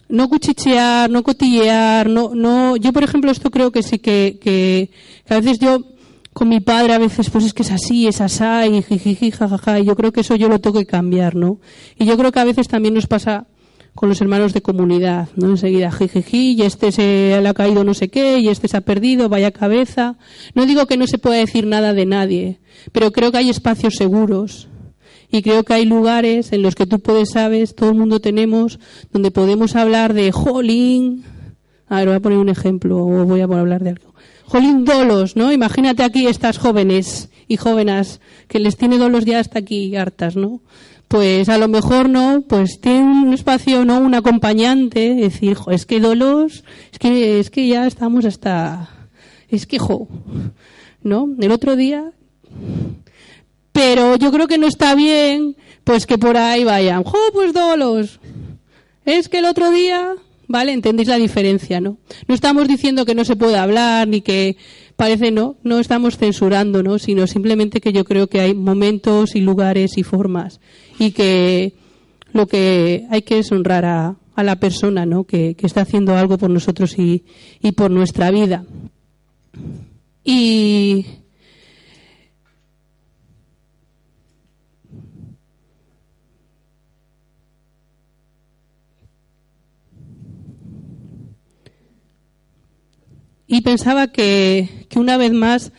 no 0.08 0.28
cuchichear, 0.28 1.10
no 1.10 1.22
cotillear, 1.22 2.08
no, 2.08 2.34
no, 2.34 2.76
yo 2.76 2.92
por 2.92 3.02
ejemplo 3.02 3.30
esto 3.30 3.50
creo 3.50 3.72
que 3.72 3.82
sí 3.82 3.98
que, 3.98 4.38
que, 4.40 4.90
que 5.26 5.34
a 5.34 5.40
veces 5.40 5.58
yo 5.58 5.80
con 6.32 6.48
mi 6.48 6.60
padre 6.60 6.94
a 6.94 6.98
veces 6.98 7.30
pues 7.30 7.44
es 7.44 7.54
que 7.54 7.62
es 7.62 7.70
así, 7.70 8.06
es 8.06 8.20
asá 8.20 8.66
y 8.66 8.82
jijiji, 8.82 9.30
jajaja, 9.30 9.80
y 9.80 9.84
yo 9.84 9.96
creo 9.96 10.12
que 10.12 10.20
eso 10.20 10.36
yo 10.36 10.48
lo 10.48 10.60
tengo 10.60 10.78
que 10.78 10.86
cambiar, 10.86 11.34
¿no? 11.34 11.58
Y 11.98 12.04
yo 12.04 12.16
creo 12.16 12.32
que 12.32 12.40
a 12.40 12.44
veces 12.44 12.68
también 12.68 12.94
nos 12.94 13.06
pasa 13.06 13.46
con 13.94 14.08
los 14.08 14.20
hermanos 14.20 14.52
de 14.54 14.62
comunidad, 14.62 15.28
¿no? 15.36 15.50
Enseguida, 15.50 15.92
jijiji, 15.92 16.54
y 16.54 16.62
este 16.62 16.92
se 16.92 17.38
le 17.40 17.48
ha 17.48 17.54
caído 17.54 17.84
no 17.84 17.94
sé 17.94 18.08
qué, 18.08 18.38
y 18.38 18.48
este 18.48 18.68
se 18.68 18.76
ha 18.76 18.80
perdido, 18.80 19.28
vaya 19.28 19.50
cabeza. 19.50 20.16
No 20.54 20.66
digo 20.66 20.86
que 20.86 20.96
no 20.96 21.06
se 21.06 21.18
pueda 21.18 21.36
decir 21.36 21.66
nada 21.66 21.92
de 21.92 22.06
nadie, 22.06 22.60
pero 22.92 23.12
creo 23.12 23.30
que 23.30 23.38
hay 23.38 23.50
espacios 23.50 23.94
seguros 23.94 24.68
y 25.30 25.42
creo 25.42 25.64
que 25.64 25.72
hay 25.74 25.86
lugares 25.86 26.52
en 26.52 26.62
los 26.62 26.74
que 26.74 26.86
tú 26.86 27.00
puedes, 27.00 27.30
sabes, 27.30 27.74
todo 27.74 27.90
el 27.90 27.96
mundo 27.96 28.20
tenemos, 28.20 28.78
donde 29.12 29.30
podemos 29.30 29.76
hablar 29.76 30.12
de 30.12 30.30
jolín. 30.30 31.24
A 31.88 31.96
ver, 31.96 32.08
voy 32.08 32.16
a 32.16 32.20
poner 32.20 32.38
un 32.38 32.50
ejemplo 32.50 32.98
o 32.98 33.24
voy 33.24 33.40
a 33.40 33.44
hablar 33.44 33.82
de 33.82 33.90
algo. 33.90 34.11
Jolín 34.52 34.84
dolos, 34.84 35.34
¿no? 35.34 35.50
Imagínate 35.50 36.02
aquí 36.02 36.26
estas 36.26 36.58
jóvenes 36.58 37.30
y 37.48 37.56
jóvenes 37.56 38.20
que 38.48 38.58
les 38.58 38.76
tiene 38.76 38.98
dolos 38.98 39.24
ya 39.24 39.38
hasta 39.38 39.60
aquí 39.60 39.96
hartas, 39.96 40.36
¿no? 40.36 40.60
Pues 41.08 41.48
a 41.48 41.56
lo 41.56 41.68
mejor 41.68 42.10
no, 42.10 42.44
pues 42.46 42.78
tiene 42.78 43.00
un 43.00 43.32
espacio, 43.32 43.86
¿no? 43.86 43.98
Un 43.98 44.14
acompañante, 44.14 45.14
decir, 45.14 45.56
es 45.70 45.86
que 45.86 46.00
dolos, 46.00 46.64
es 46.92 46.98
que, 46.98 47.40
es 47.40 47.48
que 47.48 47.66
ya 47.66 47.86
estamos 47.86 48.26
hasta, 48.26 48.90
es 49.48 49.64
que 49.64 49.78
jo, 49.78 50.08
¿no? 51.02 51.30
El 51.40 51.50
otro 51.50 51.74
día 51.74 52.12
Pero 53.72 54.16
yo 54.16 54.30
creo 54.32 54.48
que 54.48 54.58
no 54.58 54.66
está 54.66 54.94
bien, 54.94 55.56
pues 55.82 56.04
que 56.04 56.18
por 56.18 56.36
ahí 56.36 56.62
vayan, 56.64 57.04
¡jo, 57.04 57.16
pues 57.32 57.54
dolos! 57.54 58.20
Es 59.06 59.30
que 59.30 59.38
el 59.38 59.46
otro 59.46 59.70
día, 59.70 60.12
¿vale? 60.52 60.72
Entendéis 60.72 61.08
la 61.08 61.16
diferencia, 61.16 61.80
¿no? 61.80 61.96
No 62.28 62.34
estamos 62.34 62.68
diciendo 62.68 63.06
que 63.06 63.14
no 63.14 63.24
se 63.24 63.34
pueda 63.34 63.62
hablar, 63.62 64.06
ni 64.06 64.20
que 64.20 64.56
parece, 64.96 65.32
no, 65.32 65.56
no 65.64 65.80
estamos 65.80 66.18
censurando, 66.18 66.82
¿no? 66.82 66.98
Sino 66.98 67.26
simplemente 67.26 67.80
que 67.80 67.92
yo 67.92 68.04
creo 68.04 68.28
que 68.28 68.40
hay 68.40 68.54
momentos 68.54 69.34
y 69.34 69.40
lugares 69.40 69.96
y 69.96 70.02
formas 70.02 70.60
y 70.98 71.12
que 71.12 71.72
lo 72.32 72.46
que 72.46 73.06
hay 73.10 73.22
que 73.22 73.38
es 73.38 73.50
honrar 73.50 73.86
a, 73.86 74.16
a 74.34 74.42
la 74.44 74.56
persona, 74.56 75.06
¿no? 75.06 75.24
Que, 75.24 75.54
que, 75.54 75.66
está 75.66 75.80
haciendo 75.80 76.14
algo 76.16 76.36
por 76.36 76.50
nosotros 76.50 76.98
y, 76.98 77.24
y 77.62 77.72
por 77.72 77.90
nuestra 77.90 78.30
vida. 78.30 78.64
Y 80.22 81.06
y 93.52 93.60
pensaba 93.60 94.06
que, 94.06 94.86
que 94.88 94.98
una 94.98 95.18
vez 95.18 95.30
más 95.32 95.72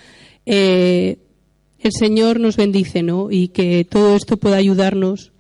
eh, 0.45 1.17
el 1.79 1.91
Señor 1.91 2.39
nos 2.39 2.55
bendice, 2.55 3.01
¿no? 3.01 3.31
Y 3.31 3.47
que 3.47 3.83
todo 3.83 4.15
esto 4.15 4.38
pueda 4.38 4.57
ayudarnos 4.57 5.31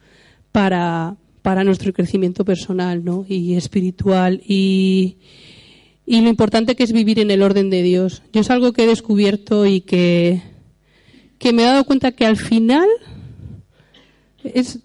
para, 0.51 1.15
para 1.43 1.63
nuestro 1.63 1.93
crecimiento 1.93 2.43
personal, 2.43 3.05
¿no? 3.05 3.23
Y 3.29 3.53
espiritual 3.53 4.41
y, 4.47 5.17
y 6.07 6.21
lo 6.21 6.29
importante 6.29 6.75
que 6.75 6.83
es 6.83 6.91
vivir 6.91 7.19
en 7.19 7.29
el 7.29 7.43
orden 7.43 7.69
de 7.69 7.83
Dios. 7.83 8.23
Yo 8.33 8.41
es 8.41 8.49
algo 8.49 8.73
que 8.73 8.85
he 8.85 8.87
descubierto 8.87 9.67
y 9.67 9.81
que, 9.81 10.41
que 11.37 11.53
me 11.53 11.61
he 11.61 11.65
dado 11.67 11.83
cuenta 11.83 12.13
que 12.13 12.25
al 12.25 12.37
final 12.37 12.87
es, 14.43 14.79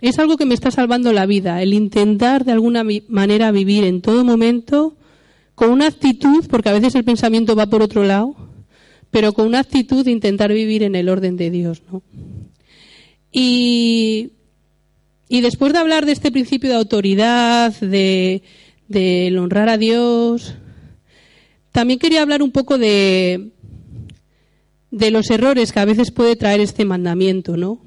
es 0.00 0.18
algo 0.18 0.36
que 0.36 0.44
me 0.44 0.54
está 0.54 0.72
salvando 0.72 1.12
la 1.12 1.26
vida, 1.26 1.62
el 1.62 1.72
intentar 1.72 2.44
de 2.44 2.50
alguna 2.50 2.84
manera 3.06 3.52
vivir 3.52 3.84
en 3.84 4.02
todo 4.02 4.24
momento 4.24 4.96
con 5.60 5.72
una 5.72 5.88
actitud, 5.88 6.46
porque 6.48 6.70
a 6.70 6.72
veces 6.72 6.94
el 6.94 7.04
pensamiento 7.04 7.54
va 7.54 7.66
por 7.66 7.82
otro 7.82 8.02
lado, 8.02 8.34
pero 9.10 9.34
con 9.34 9.46
una 9.46 9.58
actitud 9.58 10.06
de 10.06 10.10
intentar 10.10 10.50
vivir 10.50 10.82
en 10.82 10.94
el 10.94 11.10
orden 11.10 11.36
de 11.36 11.50
Dios, 11.50 11.82
¿no? 11.92 12.02
Y, 13.30 14.30
y 15.28 15.42
después 15.42 15.74
de 15.74 15.78
hablar 15.78 16.06
de 16.06 16.12
este 16.12 16.32
principio 16.32 16.70
de 16.70 16.76
autoridad, 16.76 17.74
de, 17.78 18.42
de 18.88 19.36
honrar 19.38 19.68
a 19.68 19.76
Dios, 19.76 20.54
también 21.72 21.98
quería 21.98 22.22
hablar 22.22 22.42
un 22.42 22.52
poco 22.52 22.78
de, 22.78 23.50
de 24.90 25.10
los 25.10 25.28
errores 25.28 25.72
que 25.72 25.80
a 25.80 25.84
veces 25.84 26.10
puede 26.10 26.36
traer 26.36 26.62
este 26.62 26.86
mandamiento, 26.86 27.58
¿no? 27.58 27.82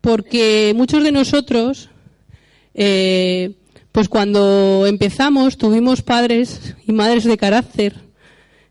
Porque 0.00 0.72
muchos 0.74 1.04
de 1.04 1.12
nosotros 1.12 1.88
eh, 2.74 3.59
pues 3.92 4.08
cuando 4.08 4.86
empezamos 4.86 5.56
tuvimos 5.56 6.02
padres 6.02 6.74
y 6.86 6.92
madres 6.92 7.24
de 7.24 7.36
carácter 7.36 8.10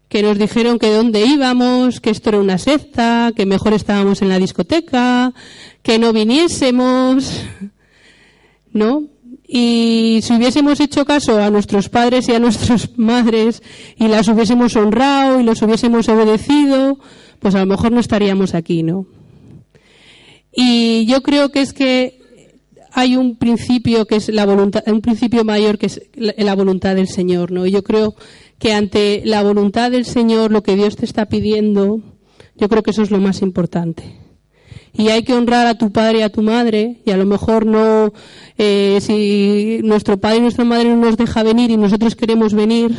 que 0.09 0.23
nos 0.23 0.39
dijeron 0.39 0.79
que 0.79 0.91
dónde 0.91 1.23
íbamos, 1.23 2.01
que 2.01 2.09
esto 2.09 2.29
era 2.29 2.39
una 2.39 2.57
secta, 2.57 3.31
que 3.35 3.45
mejor 3.45 3.73
estábamos 3.73 4.23
en 4.23 4.29
la 4.29 4.39
discoteca, 4.39 5.33
que 5.83 5.99
no 5.99 6.11
viniésemos, 6.11 7.43
¿no? 8.73 9.03
Y 9.47 10.19
si 10.23 10.33
hubiésemos 10.33 10.79
hecho 10.79 11.05
caso 11.05 11.41
a 11.41 11.51
nuestros 11.51 11.89
padres 11.89 12.27
y 12.27 12.33
a 12.33 12.39
nuestras 12.39 12.89
madres 12.97 13.61
y 13.97 14.07
las 14.07 14.27
hubiésemos 14.27 14.75
honrado 14.75 15.39
y 15.39 15.43
los 15.43 15.61
hubiésemos 15.61 16.09
obedecido, 16.09 16.99
pues 17.39 17.53
a 17.53 17.59
lo 17.59 17.67
mejor 17.67 17.91
no 17.91 17.99
estaríamos 17.99 18.55
aquí, 18.55 18.81
¿no? 18.81 19.05
Y 20.51 21.05
yo 21.05 21.21
creo 21.21 21.49
que 21.49 21.61
es 21.61 21.73
que 21.73 22.18
hay 22.99 23.15
un 23.15 23.37
principio 23.37 24.05
que 24.05 24.17
es 24.17 24.29
la 24.29 24.45
voluntad, 24.45 24.83
un 24.87 25.01
principio 25.01 25.43
mayor 25.43 25.77
que 25.77 25.87
es 25.87 26.01
la 26.15 26.55
voluntad 26.55 26.95
del 26.95 27.07
Señor, 27.07 27.51
¿no? 27.51 27.65
Y 27.65 27.71
yo 27.71 27.83
creo 27.83 28.15
que 28.59 28.73
ante 28.73 29.21
la 29.25 29.41
voluntad 29.41 29.91
del 29.91 30.05
Señor, 30.05 30.51
lo 30.51 30.63
que 30.63 30.75
Dios 30.75 30.95
te 30.95 31.05
está 31.05 31.27
pidiendo, 31.27 32.01
yo 32.57 32.69
creo 32.69 32.83
que 32.83 32.91
eso 32.91 33.01
es 33.01 33.11
lo 33.11 33.19
más 33.19 33.41
importante. 33.41 34.17
Y 34.93 35.09
hay 35.09 35.23
que 35.23 35.33
honrar 35.33 35.67
a 35.67 35.77
tu 35.77 35.91
padre 35.91 36.19
y 36.19 36.21
a 36.23 36.29
tu 36.29 36.41
madre, 36.41 37.01
y 37.05 37.11
a 37.11 37.17
lo 37.17 37.25
mejor 37.25 37.65
no, 37.65 38.11
eh, 38.57 38.99
si 39.01 39.79
nuestro 39.83 40.19
padre 40.19 40.37
y 40.37 40.41
nuestra 40.41 40.65
madre 40.65 40.89
no 40.89 40.97
nos 40.97 41.15
deja 41.17 41.43
venir 41.43 41.71
y 41.71 41.77
nosotros 41.77 42.15
queremos 42.15 42.53
venir 42.53 42.91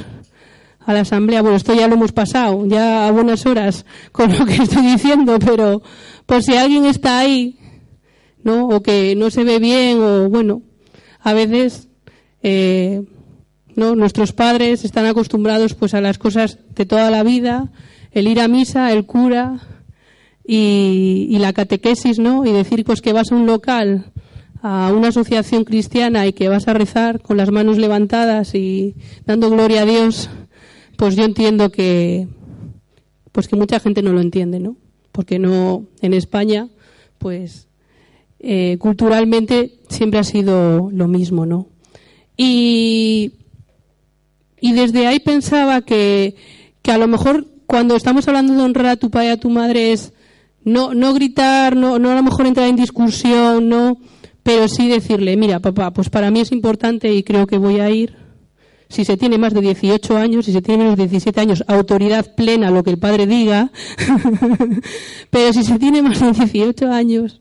a 0.81 0.95
la 0.95 1.01
asamblea, 1.01 1.43
bueno, 1.43 1.57
esto 1.57 1.75
ya 1.75 1.89
lo 1.89 1.95
hemos 1.95 2.13
pasado, 2.13 2.65
ya 2.67 3.07
a 3.07 3.11
buenas 3.11 3.45
horas 3.45 3.85
con 4.13 4.37
lo 4.37 4.47
que 4.47 4.57
estoy 4.57 4.87
diciendo, 4.87 5.39
pero 5.39 5.83
por 6.27 6.43
si 6.43 6.57
alguien 6.57 6.87
está 6.87 7.19
ahí 7.19 7.60
¿no? 8.43 8.69
O 8.69 8.83
que 8.83 9.15
no 9.17 9.31
se 9.31 9.45
ve 9.45 9.59
bien, 9.59 9.99
o 10.01 10.29
bueno, 10.29 10.63
a 11.21 11.33
veces, 11.33 11.89
eh, 12.43 13.03
¿no? 13.77 13.95
Nuestros 13.95 14.33
padres 14.33 14.85
están 14.85 15.07
acostumbrados 15.07 15.75
pues 15.75 15.95
a 15.95 16.01
las 16.01 16.19
cosas 16.19 16.59
de 16.75 16.87
toda 16.87 17.11
la 17.11 17.23
vida, 17.23 17.71
el 18.13 18.29
ir 18.29 18.41
a 18.41 18.49
misa, 18.49 18.93
el 18.93 19.07
cura 19.07 19.61
y, 20.47 21.29
y 21.31 21.39
la 21.39 21.53
catequesis, 21.53 22.19
¿no? 22.19 22.45
Y 22.47 22.53
decir 22.53 22.85
pues 22.85 23.01
que 23.01 23.13
vas 23.13 23.33
a 23.33 23.37
un 23.37 23.47
local, 23.47 24.13
a 24.63 24.93
una 24.93 25.09
asociación 25.09 25.65
cristiana 25.65 26.27
y 26.27 26.33
que 26.33 26.49
vas 26.49 26.69
a 26.69 26.75
rezar 26.75 27.21
con 27.21 27.37
las 27.37 27.51
manos 27.51 27.79
levantadas 27.79 28.55
y 28.55 28.95
dando 29.25 29.51
gloria 29.51 29.83
a 29.83 29.87
Dios, 29.87 30.29
pues 30.97 31.17
yo 31.17 31.25
entiendo 31.25 31.71
que, 31.71 32.29
pues 33.33 33.49
que 33.49 33.57
mucha 33.57 33.81
gente 33.81 34.03
no 34.03 34.13
lo 34.13 34.21
entiende, 34.21 34.61
¿no? 34.61 34.77
Porque 35.13 35.39
no, 35.39 35.87
en 36.03 36.13
España, 36.13 36.69
pues 37.19 37.70
eh, 38.41 38.77
culturalmente 38.79 39.79
siempre 39.89 40.19
ha 40.19 40.25
sido 40.25 40.91
lo 40.91 41.09
mismo, 41.09 41.47
¿no? 41.47 41.69
Y, 42.37 43.33
desde 44.63 45.07
ahí 45.07 45.21
pensaba 45.21 45.83
que, 45.83 46.37
que 46.83 46.93
a 46.93 46.99
lo 46.99 47.07
mejor 47.07 47.47
cuando 47.67 47.97
estamos 47.97 48.27
hablando 48.29 48.55
de 48.55 48.63
honrar 48.63 48.87
a 48.87 48.97
tu 48.97 49.11
padre 49.11 49.29
y 49.29 49.31
a 49.31 49.41
tu 49.41 49.51
madre 49.51 49.93
es 49.93 50.13
no, 50.65 50.95
no 50.95 51.15
gritar, 51.15 51.77
no, 51.77 51.99
no 51.99 52.11
a 52.11 52.15
lo 52.15 52.23
mejor 52.23 52.47
entrar 52.47 52.69
en 52.69 52.77
discusión, 52.77 53.69
no, 53.69 53.99
pero 54.43 54.69
sí 54.69 54.89
decirle, 54.89 55.37
mira, 55.37 55.61
papá, 55.61 55.93
pues 55.93 56.09
para 56.11 56.31
mí 56.31 56.41
es 56.41 56.53
importante 56.53 57.13
y 57.13 57.23
creo 57.23 57.47
que 57.47 57.59
voy 57.59 57.81
a 57.81 57.91
ir. 57.91 58.17
Si 58.89 59.05
se 59.05 59.17
tiene 59.17 59.39
más 59.39 59.55
de 59.55 59.61
18 59.61 60.17
años, 60.17 60.47
si 60.47 60.53
se 60.53 60.63
tiene 60.63 60.83
menos 60.83 60.97
de 60.97 61.05
17 61.05 61.41
años, 61.41 61.63
autoridad 61.69 62.35
plena, 62.35 62.71
lo 62.71 62.83
que 62.83 62.91
el 62.91 62.99
padre 62.99 63.27
diga. 63.27 63.71
pero 65.31 65.53
si 65.53 65.63
se 65.63 65.79
tiene 65.79 66.03
más 66.03 66.21
de 66.21 66.33
18 66.33 66.91
años, 66.91 67.41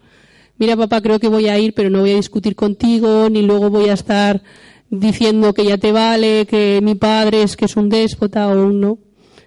mira 0.59 0.75
papá, 0.75 1.01
creo 1.01 1.19
que 1.19 1.29
voy 1.29 1.47
a 1.47 1.57
ir, 1.57 1.73
pero 1.73 1.89
no 1.89 2.01
voy 2.01 2.11
a 2.11 2.15
discutir 2.17 2.55
contigo, 2.55 3.29
ni 3.29 3.41
luego 3.41 3.69
voy 3.69 3.89
a 3.89 3.93
estar 3.93 4.43
diciendo 4.89 5.53
que 5.53 5.65
ya 5.65 5.77
te 5.77 5.91
vale, 5.91 6.45
que 6.45 6.81
mi 6.83 6.95
padre 6.95 7.43
es 7.43 7.55
que 7.55 7.65
es 7.65 7.75
un 7.77 7.89
déspota 7.89 8.47
o 8.49 8.65
un 8.65 8.81
no, 8.81 8.99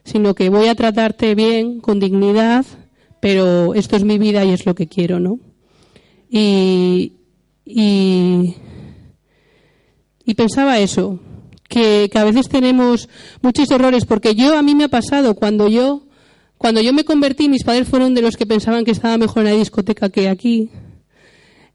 sino 0.05 0.35
que 0.35 0.49
voy 0.49 0.69
a 0.69 0.75
tratarte 0.75 1.35
bien, 1.35 1.81
con 1.81 2.01
dignidad, 2.01 2.65
pero 3.21 3.75
esto 3.75 3.97
es 3.97 4.05
mi 4.05 4.19
vida 4.19 4.45
y 4.45 4.51
es 4.51 4.67
lo 4.67 4.75
que 4.75 4.89
quiero, 4.89 5.21
¿no? 5.21 5.39
Y, 6.29 7.13
y, 7.65 8.57
pensaba 10.35 10.79
eso, 10.79 11.21
que, 11.69 12.09
que 12.11 12.19
a 12.19 12.25
veces 12.25 12.49
tenemos 12.49 13.09
muchos 13.43 13.71
errores, 13.71 14.07
porque 14.07 14.35
yo, 14.35 14.57
a 14.57 14.63
mí 14.63 14.75
me 14.75 14.85
ha 14.85 14.89
pasado, 14.89 15.35
cuando 15.35 15.69
yo, 15.69 16.07
cuando 16.57 16.81
yo 16.81 16.93
me 16.95 17.05
convertí, 17.05 17.51
mis 17.51 17.65
padres 17.65 17.87
fueron 17.87 18.15
de 18.15 18.23
los 18.23 18.37
que 18.37 18.47
pensaban 18.47 18.85
que 18.85 18.93
estaba 18.93 19.19
mejor 19.19 19.45
en 19.45 19.53
la 19.53 19.59
discoteca 19.59 20.09
que 20.09 20.29
aquí, 20.29 20.71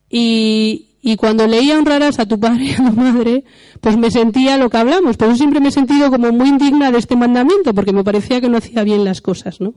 y, 0.10 0.84
cuando 1.18 1.48
leía 1.48 1.78
honrarás 1.78 2.20
a 2.20 2.26
tu 2.26 2.40
padre 2.40 2.66
y 2.66 2.72
a 2.72 2.78
tu 2.78 2.92
madre, 2.92 3.44
pues 3.82 3.98
me 3.98 4.12
sentía 4.12 4.58
lo 4.58 4.70
que 4.70 4.78
hablamos. 4.78 5.18
Por 5.18 5.30
eso 5.30 5.38
siempre 5.38 5.60
me 5.60 5.70
he 5.70 5.72
sentido 5.72 6.10
como 6.12 6.32
muy 6.32 6.50
indigna 6.50 6.92
de 6.92 6.98
este 6.98 7.16
mandamiento, 7.16 7.74
porque 7.74 7.94
me 7.94 8.04
parecía 8.04 8.42
que 8.42 8.50
no 8.50 8.58
hacía 8.58 8.84
bien 8.84 9.04
las 9.04 9.22
cosas, 9.22 9.62
¿no? 9.62 9.74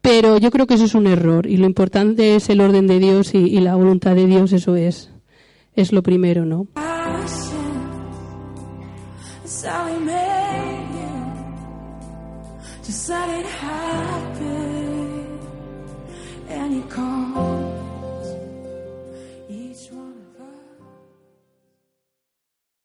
Pero 0.00 0.38
yo 0.38 0.50
creo 0.50 0.66
que 0.66 0.74
eso 0.74 0.84
es 0.84 0.94
un 0.94 1.06
error 1.06 1.46
y 1.46 1.56
lo 1.56 1.66
importante 1.66 2.36
es 2.36 2.48
el 2.48 2.60
orden 2.60 2.86
de 2.86 3.00
Dios 3.00 3.34
y, 3.34 3.38
y 3.38 3.60
la 3.60 3.74
voluntad 3.74 4.14
de 4.14 4.26
Dios, 4.26 4.52
eso 4.52 4.76
es, 4.76 5.10
es 5.74 5.92
lo 5.92 6.02
primero, 6.02 6.46
¿no? 6.46 6.68